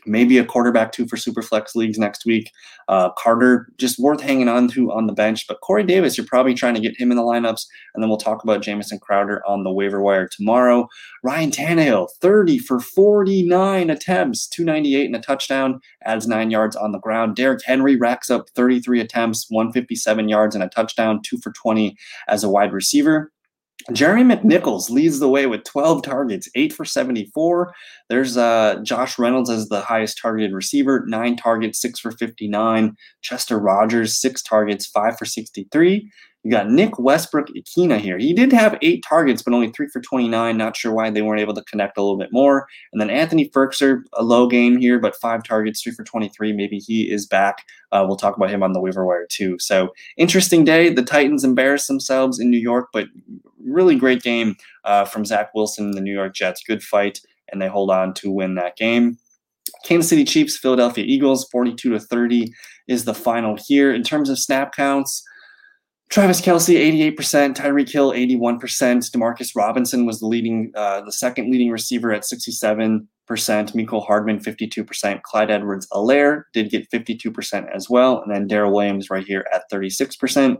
[0.07, 2.51] maybe a quarterback two for superflex leagues next week.
[2.88, 6.55] Uh, Carter just worth hanging on to on the bench, but Corey Davis, you're probably
[6.55, 9.64] trying to get him in the lineups, and then we'll talk about Jamison Crowder on
[9.64, 10.88] the waiver wire tomorrow.
[11.23, 16.99] Ryan Tannehill, 30 for 49 attempts, 298 and a touchdown, adds nine yards on the
[16.99, 17.37] ground.
[17.37, 21.97] Derrick Henry racks up 33 attempts, 157 yards and a touchdown, two for 20
[22.29, 23.33] as a wide receiver.
[23.92, 27.75] Jeremy McNichols leads the way with 12 targets, 8 for 74.
[28.09, 32.97] There's uh, Josh Reynolds as the highest targeted receiver, 9 targets, 6 for 59.
[33.20, 36.11] Chester Rogers, 6 targets, 5 for 63.
[36.44, 38.18] You got Nick Westbrook Ikhine here.
[38.18, 40.57] He did have eight targets, but only three for 29.
[40.57, 42.68] Not sure why they weren't able to connect a little bit more.
[42.92, 46.52] And then Anthony Firkser, a low game here, but five targets, three for 23.
[46.52, 47.64] Maybe he is back.
[47.92, 49.59] Uh, we'll talk about him on the waiver wire too.
[49.59, 50.90] So interesting day.
[50.90, 53.07] The Titans embarrassed themselves in New York, but
[53.64, 54.54] really great game
[54.85, 56.62] uh, from Zach Wilson and the New York Jets.
[56.62, 59.16] Good fight, and they hold on to win that game.
[59.87, 62.52] Kansas City Chiefs, Philadelphia Eagles, 42 to 30
[62.87, 63.94] is the final here.
[63.94, 65.24] In terms of snap counts,
[66.11, 68.61] Travis Kelce, 88%, Tyreek Hill, 81%.
[68.61, 73.07] Demarcus Robinson was the leading, uh, the second leading receiver at 67%.
[73.29, 75.23] Mecole Hardman, 52%.
[75.23, 78.23] Clyde Edwards Helaire did get 52% as well.
[78.23, 80.59] And then Darrel Williams right here at 36%.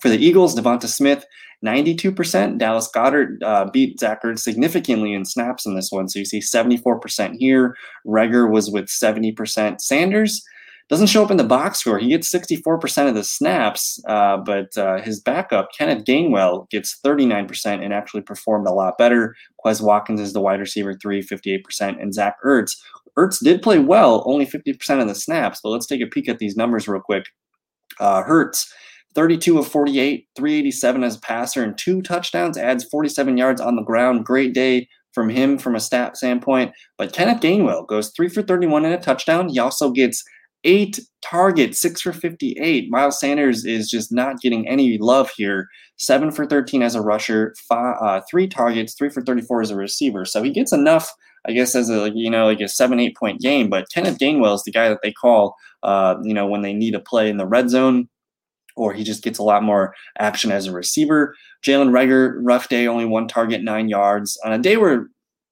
[0.00, 1.24] For the Eagles, Devonta Smith,
[1.64, 2.58] 92%.
[2.58, 6.08] Dallas Goedert uh, beat Zach Ertz significantly in snaps in this one.
[6.08, 7.76] So you see 74% here.
[8.06, 9.80] Reagor was with 70%.
[9.80, 10.44] Sanders
[10.88, 11.98] doesn't show up in the box score.
[11.98, 17.82] He gets 64% of the snaps, uh, but uh, his backup, Kenneth Gainwell, gets 39%
[17.82, 19.34] and actually performed a lot better.
[19.64, 21.62] Quez Watkins is the wide receiver, three, 58%.
[22.00, 22.72] And Zach Ertz.
[23.18, 26.38] Ertz did play well, only 50% of the snaps, but let's take a peek at
[26.38, 27.26] these numbers real quick.
[28.00, 28.72] Uh, Hurts,
[29.14, 33.82] 32 of 48, 387 as a passer, and two touchdowns, adds 47 yards on the
[33.82, 34.24] ground.
[34.24, 36.72] Great day from him from a stat standpoint.
[36.96, 39.48] But Kenneth Gainwell goes three for 31 and a touchdown.
[39.48, 40.24] He also gets
[40.64, 42.90] eight targets, six for 58.
[42.90, 45.68] Miles Sanders is just not getting any love here.
[45.96, 49.76] Seven for 13 as a rusher, five, uh, three targets, three for 34 as a
[49.76, 50.24] receiver.
[50.24, 51.10] So he gets enough,
[51.46, 53.68] I guess, as a you know like a seven eight point game.
[53.70, 56.94] But Kenneth Gainwell is the guy that they call, uh, you know, when they need
[56.94, 58.08] a play in the red zone.
[58.74, 61.34] Or he just gets a lot more action as a receiver.
[61.62, 64.40] Jalen Reagor, rough day, only one target, nine yards.
[64.46, 65.08] On a day where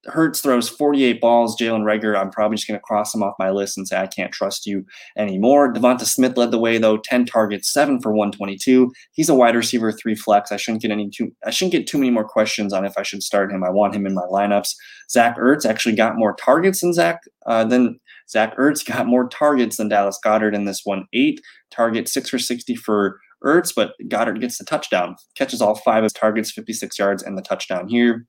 [0.06, 1.56] Hurts throws 48 balls.
[1.60, 4.06] Jalen Reagor, I'm probably just going to cross him off my list and say I
[4.06, 4.86] can't trust you
[5.16, 5.72] anymore.
[5.72, 8.90] Devonta Smith led the way though, 10 targets, seven for 122.
[9.12, 10.52] He's a wide receiver, three flex.
[10.52, 11.32] I shouldn't get any too.
[11.44, 13.62] I shouldn't get too many more questions on if I should start him.
[13.62, 14.74] I want him in my lineups.
[15.10, 19.76] Zach Ertz actually got more targets than Zach uh, than Zach Ertz got more targets
[19.76, 21.06] than Dallas Goedert in this one.
[21.12, 21.40] Eight
[21.70, 26.04] targets, six for 60 for Ertz, but Goedert gets the touchdown, catches all five of
[26.04, 28.26] his targets, 56 yards, and the touchdown here.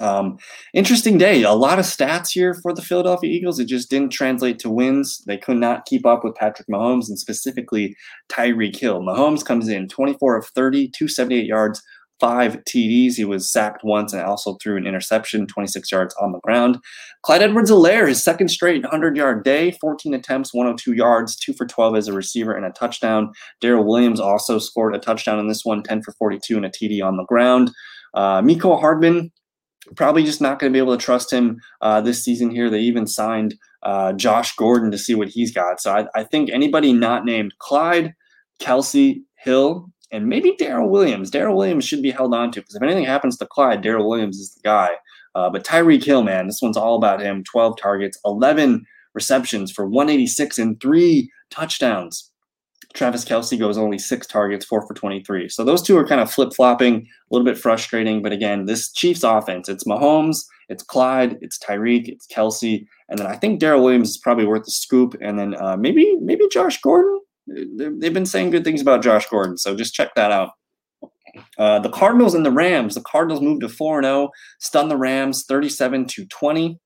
[0.00, 0.38] Um,
[0.72, 1.42] interesting day.
[1.42, 3.58] A lot of stats here for the Philadelphia Eagles.
[3.58, 5.22] It just didn't translate to wins.
[5.26, 7.96] They could not keep up with Patrick Mahomes and specifically
[8.28, 9.00] Tyreek Hill.
[9.00, 11.82] Mahomes comes in 24 of 30, 278 yards,
[12.20, 13.14] five TDs.
[13.14, 16.78] He was sacked once and also threw an interception, 26 yards on the ground.
[17.22, 21.66] Clyde Edwards Helaire, his second straight 100 yard day, 14 attempts, 102 yards, two for
[21.66, 23.32] 12 as a receiver and a touchdown.
[23.60, 27.02] Darrel Williams also scored a touchdown in this one, 10 for 42 and a TD
[27.04, 27.70] on the ground.
[28.14, 29.32] Uh, Mecole Hardman,
[29.96, 32.70] probably just not going to be able to trust him uh, this season here.
[32.70, 35.80] They even signed uh, Josh Gordon to see what he's got.
[35.80, 38.14] So I, I think anybody not named Clyde,
[38.60, 41.30] Kelce, Hill, and maybe Darrel Williams.
[41.30, 44.38] Darrel Williams should be held on to because if anything happens to Clyde, Darrel Williams
[44.38, 44.90] is the guy.
[45.34, 47.42] Uh, but Tyreek Hill, man, this one's all about him.
[47.44, 52.30] 12 targets, 11 receptions for 186 and three touchdowns.
[52.92, 55.48] Travis Kelce goes only six targets, four for 23.
[55.48, 58.22] So those two are kind of flip flopping, a little bit frustrating.
[58.22, 62.86] But again, this Chiefs offense, it's Mahomes, it's Clyde, it's Tyreek, it's Kelsey.
[63.08, 65.16] And then I think Darrel Williams is probably worth the scoop.
[65.20, 67.20] And then uh, maybe, maybe Josh Gordon.
[67.46, 69.58] They've been saying good things about Josh Gordon.
[69.58, 70.50] So just check that out.
[71.58, 72.94] Uh, the Cardinals and the Rams.
[72.94, 74.30] The Cardinals moved to 4 0,
[74.60, 76.78] stun the Rams 37 to 20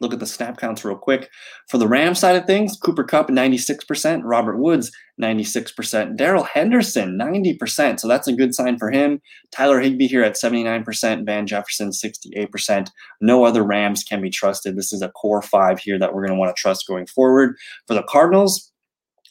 [0.00, 1.30] look at the snap counts real quick.
[1.68, 4.90] For the Ram side of things, Cooper Kupp 96%, Robert Woods
[5.20, 8.00] 96%, Darrell Henderson 90%.
[8.00, 9.20] So that's a good sign for him.
[9.50, 12.88] Tyler Higbee here at 79%, Van Jefferson 68%.
[13.20, 14.76] No other Rams can be trusted.
[14.76, 17.56] This is a core five here that we're going to want to trust going forward.
[17.86, 18.72] For the Cardinals,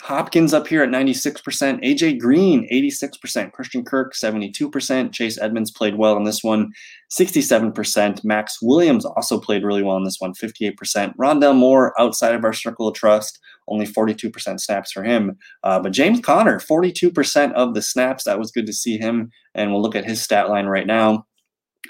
[0.06, 1.42] Hopkins up here at 96%,
[1.84, 6.72] AJ Green 86%, Christian Kirk 72%, Chase Edmonds played well in this one,
[7.12, 8.24] 67%.
[8.24, 11.16] Maxx Williams also played really well in this one, 58%.
[11.16, 15.40] Rondale Moore outside of our circle of trust, only 42% snaps for him.
[15.64, 18.26] Uh, but James Conner, 42% of the snaps.
[18.26, 19.32] That was good to see him.
[19.56, 21.26] And we'll look at his stat line right now.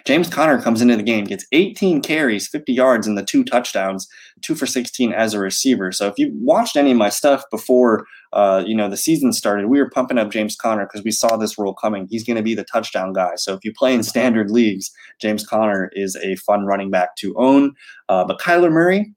[0.05, 4.07] James Conner comes into the game, gets 18 carries, 50 yards, and the two touchdowns,
[4.41, 5.91] two for 16 as a receiver.
[5.91, 9.67] So if you watched any of my stuff before, uh, you know, the season started,
[9.67, 12.07] we were pumping up James Conner because we saw this role coming.
[12.09, 13.31] He's going to be the touchdown guy.
[13.37, 17.33] So if you play in standard leagues, James Conner is a fun running back to
[17.37, 17.73] own.
[18.07, 19.11] Uh, but Kyler Murray,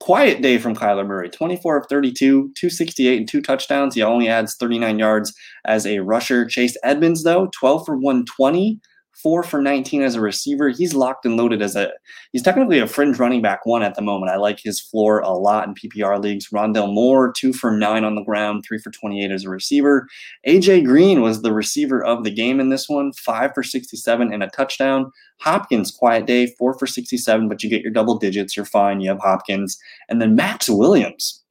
[0.00, 3.94] quiet day from Kyler Murray 24 of 32, 268 and two touchdowns.
[3.94, 5.32] He only adds 39 yards
[5.64, 6.44] as a rusher.
[6.46, 8.80] Chase Edmonds, though, 12 for 120
[9.22, 10.68] four for 19 as a receiver.
[10.68, 11.90] He's locked and loaded as a
[12.32, 14.30] he's technically a fringe running back one at the moment.
[14.30, 16.48] I like his floor a lot in PPR leagues.
[16.48, 20.06] Rondale Moore, two for nine on the ground, three for 28 as a receiver.
[20.46, 24.42] AJ Green was the receiver of the game in this one, five for 67 and
[24.42, 25.10] a touchdown.
[25.40, 28.56] Hopkins, quiet day, four for 67, but you get your double digits.
[28.56, 29.00] You're fine.
[29.00, 29.78] You have Hopkins.
[30.08, 31.42] And then Maxx Williams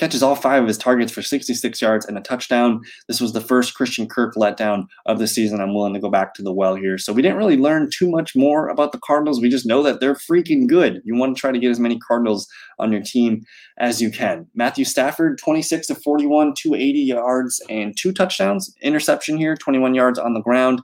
[0.00, 2.80] catches all five of his targets for 66 yards and a touchdown.
[3.06, 5.60] This was the first Christian Kirk letdown of the season.
[5.60, 6.96] I'm willing to go back to the well here.
[6.96, 9.42] So we didn't really learn too much more about the Cardinals.
[9.42, 11.02] We just know that they're freaking good.
[11.04, 12.48] You want to try to get as many Cardinals
[12.78, 13.42] on your team
[13.78, 14.46] as you can.
[14.54, 18.74] Matthew Stafford, 26 to 41, 280 yards and two touchdowns.
[18.80, 20.80] Interception here, 21 yards on the ground.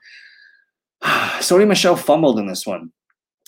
[1.02, 2.92] Sony Michel fumbled in this one.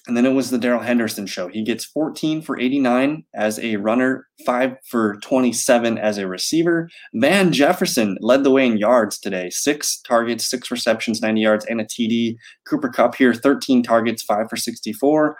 [0.08, 1.48] And then it was the Darrell Henderson show.
[1.48, 6.88] He gets 14 for 89 as a runner, 5 for 27 as a receiver.
[7.12, 9.50] Van Jefferson led the way in yards today.
[9.50, 12.36] Six targets, six receptions, 90 yards, and a TD.
[12.66, 15.36] Cooper Kupp here, 13 targets, 5 for 64.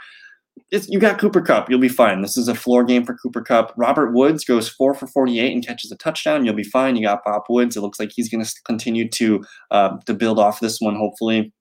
[0.71, 1.71] It's, you got Cooper Kupp.
[1.71, 2.21] You'll be fine.
[2.21, 3.73] This is a floor game for Cooper Kupp.
[3.79, 6.45] Robert Woods goes 4 for 48 and catches a touchdown.
[6.45, 6.95] You'll be fine.
[6.95, 7.75] You got Bob Woods.
[7.75, 11.55] It looks like he's going to continue to uh, to build off this one, hopefully.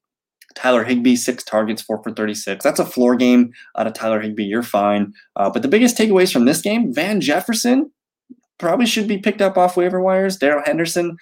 [0.55, 2.63] Tyler Higbee, six targets, four for 36.
[2.63, 4.45] That's a floor game out of Tyler Higbee.
[4.45, 5.13] You're fine.
[5.35, 7.91] Uh, but the biggest takeaways from this game Van Jefferson
[8.57, 10.37] probably should be picked up off waiver wires.
[10.37, 11.17] Darrell Henderson,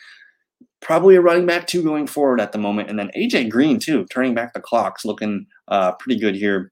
[0.82, 2.90] probably a running back too going forward at the moment.
[2.90, 6.72] And then AJ Green, too, turning back the clocks, looking uh, pretty good here.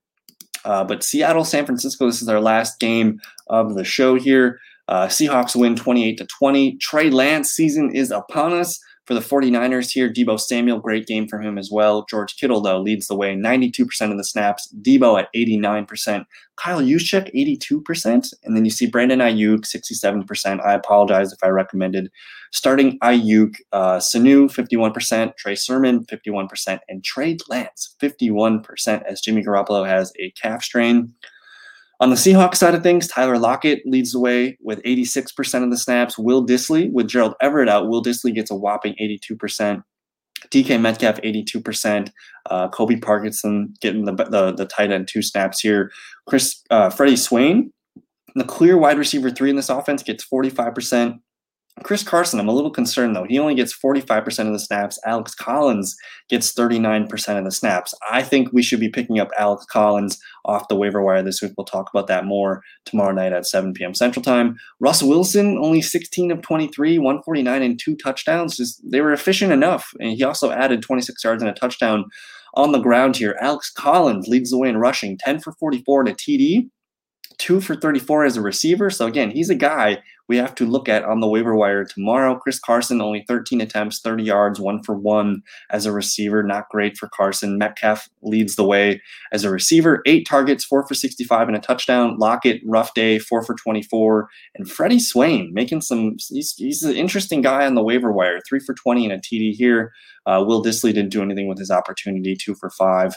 [0.65, 4.59] Uh, but Seattle, San Francisco, this is our last game of the show here.
[4.87, 6.77] Uh, Seahawks win 28 to 20.
[6.77, 10.11] Trey Lance season is upon us for the 49ers here.
[10.11, 12.05] Deebo Samuel, great game from him as well.
[12.09, 14.73] George Kittle, though, leads the way 92% of the snaps.
[14.81, 16.25] Deebo at 89%.
[16.55, 18.33] Kyle Juszczyk, 82%.
[18.43, 20.65] And then you see Brandon Aiyuk, 67%.
[20.65, 22.09] I apologize if I recommended
[22.53, 23.55] starting Aiyuk.
[23.71, 25.35] Uh, Sanu, 51%.
[25.35, 26.79] Trey Sermon, 51%.
[26.87, 31.13] And Trey Lance, 51%, as Jimmy Garoppolo has a calf strain.
[32.03, 35.77] On the Seahawks side of things, Tyler Lockett leads the way with 86% of the
[35.77, 36.17] snaps.
[36.17, 39.81] Will Dissly, with Gerald Everett out, Will Dissly gets a whopping 82%.
[40.51, 42.11] DK Metcalf, 82%.
[42.49, 45.93] Uh, Colby Parkinson getting the, the, the tight end two snaps here.
[46.27, 47.71] Chris uh, Freddie Swain,
[48.35, 51.19] the clear wide receiver three in this offense, gets 45%.
[51.81, 53.25] Chris Carson, I'm a little concerned though.
[53.27, 54.99] He only gets 45% of the snaps.
[55.05, 55.95] Alex Collins
[56.29, 57.95] gets 39% of the snaps.
[58.09, 61.53] I think we should be picking up Alex Collins off the waiver wire this week.
[61.57, 63.95] We'll talk about that more tomorrow night at 7 p.m.
[63.95, 64.55] Central Time.
[64.79, 68.57] Russ Wilson, only 16 of 23, 149 and two touchdowns.
[68.57, 69.93] Just they were efficient enough.
[69.99, 72.05] And he also added 26 yards and a touchdown
[72.53, 73.35] on the ground here.
[73.41, 76.69] Alex Collins leads the way in rushing, 10 for 44 to TD
[77.37, 78.89] two for 34 as a receiver.
[78.89, 82.35] So again, he's a guy we have to look at on the waiver wire tomorrow.
[82.35, 86.43] Chris Carson, only 13 attempts, 30 yards, one for one as a receiver.
[86.43, 87.57] Not great for Carson.
[87.57, 89.01] Metcalf leads the way
[89.31, 90.01] as a receiver.
[90.05, 92.17] Eight targets, four for 65 and a touchdown.
[92.17, 94.29] Lockett, rough day, four for 24.
[94.55, 98.39] And Freddie Swain making some, he's, he's an interesting guy on the waiver wire.
[98.47, 99.91] Three for 20 and a TD here.
[100.25, 103.15] Uh, Will Dissly didn't do anything with his opportunity, two for five.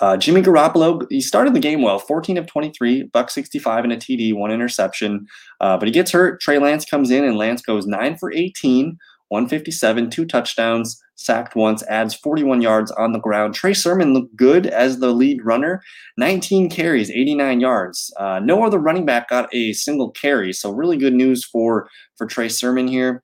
[0.00, 3.96] Uh, Jimmy Garoppolo, he started the game well, 14 of 23, buck 65 and a
[3.96, 5.26] TD, one interception,
[5.60, 6.40] uh, but he gets hurt.
[6.40, 8.96] Trey Lance comes in and Lance goes 9 for 18,
[9.28, 13.54] 157, two touchdowns, sacked once, adds 41 yards on the ground.
[13.54, 15.82] Trey Sermon looked good as the lead runner,
[16.16, 18.12] 19 carries, 89 yards.
[18.18, 22.26] Uh, no other running back got a single carry, so really good news for for
[22.26, 23.22] Trey Sermon here.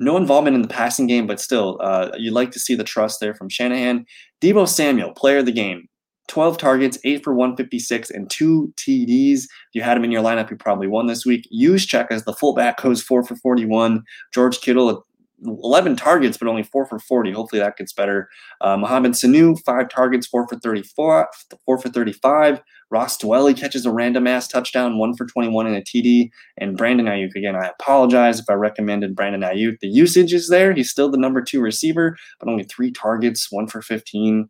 [0.00, 3.20] No involvement in the passing game, but still, uh, you'd like to see the trust
[3.20, 4.06] there from Shanahan.
[4.40, 5.88] Deebo Samuel, player of the game,
[6.28, 9.40] 12 targets, 8 for 156, and 2 TDs.
[9.40, 11.46] If you had him in your lineup, you probably won this week.
[11.52, 14.02] Juszczyk as the fullback goes 4 for 41.
[14.32, 15.04] George Kittle,
[15.44, 17.32] 11 targets, but only 4 for 40.
[17.32, 18.28] Hopefully that gets better.
[18.60, 21.28] Uh, Mohamed Sanu, 5 targets, 4 for 34,
[21.64, 22.62] 4 for 35.
[22.90, 26.30] Ross Dwelley catches a random ass touchdown, 1 for 21 and a TD.
[26.58, 29.80] And Brandon Aiyuk, again, I apologize if I recommended Brandon Aiyuk.
[29.80, 30.72] The usage is there.
[30.72, 34.48] He's still the number two receiver, but only 3 targets, 1 for 15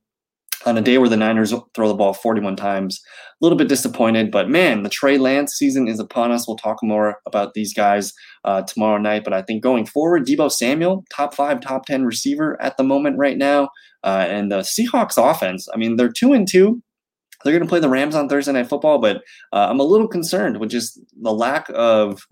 [0.64, 3.00] on a day where the Niners throw the ball 41 times.
[3.40, 6.46] A little bit disappointed, but man, the Trey Lance season is upon us.
[6.46, 8.12] We'll talk more about these guys
[8.44, 9.24] uh, tomorrow night.
[9.24, 13.18] But I think going forward, Deebo Samuel, top five, top 10 receiver at the moment
[13.18, 13.68] right now.
[14.02, 16.82] Uh, and the Seahawks offense, I mean, they're two and two.
[17.42, 19.18] They're going to play the Rams on Thursday Night Football, but
[19.52, 22.22] uh, I'm a little concerned with just the lack of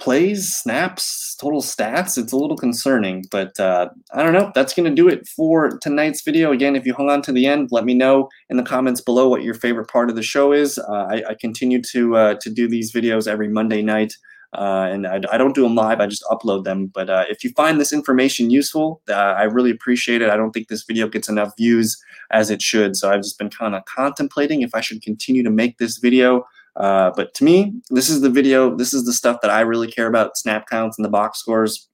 [0.00, 3.24] plays, snaps, total stats, it's a little concerning.
[3.30, 4.50] But uh, I don't know.
[4.54, 6.52] That's going to do it for tonight's video.
[6.52, 9.28] Again, if you hung on to the end, let me know in the comments below
[9.28, 10.78] what your favorite part of the show is.
[10.78, 14.14] Uh, I, I, continue to uh, to do these videos every Monday night.
[14.52, 16.88] Uh, and I, I, don't do them live, I just upload them.
[16.92, 20.30] But uh, if you find this information useful, uh, I really appreciate it.
[20.30, 21.96] I don't think this video gets enough views
[22.32, 22.96] as it should.
[22.96, 26.44] So I've just been kind of contemplating if I should continue to make this video.
[26.76, 28.74] Uh, but to me, this is the video.
[28.74, 31.88] This is the stuff that I really care about: snap counts and the box scores,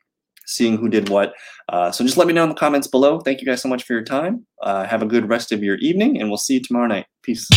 [0.46, 1.34] seeing who did what.
[1.68, 3.20] Uh, so just let me know in the comments below.
[3.20, 4.46] Thank you guys so much for your time.
[4.62, 7.06] Uh, have a good rest of your evening, and we'll see you tomorrow night.
[7.22, 7.48] Peace.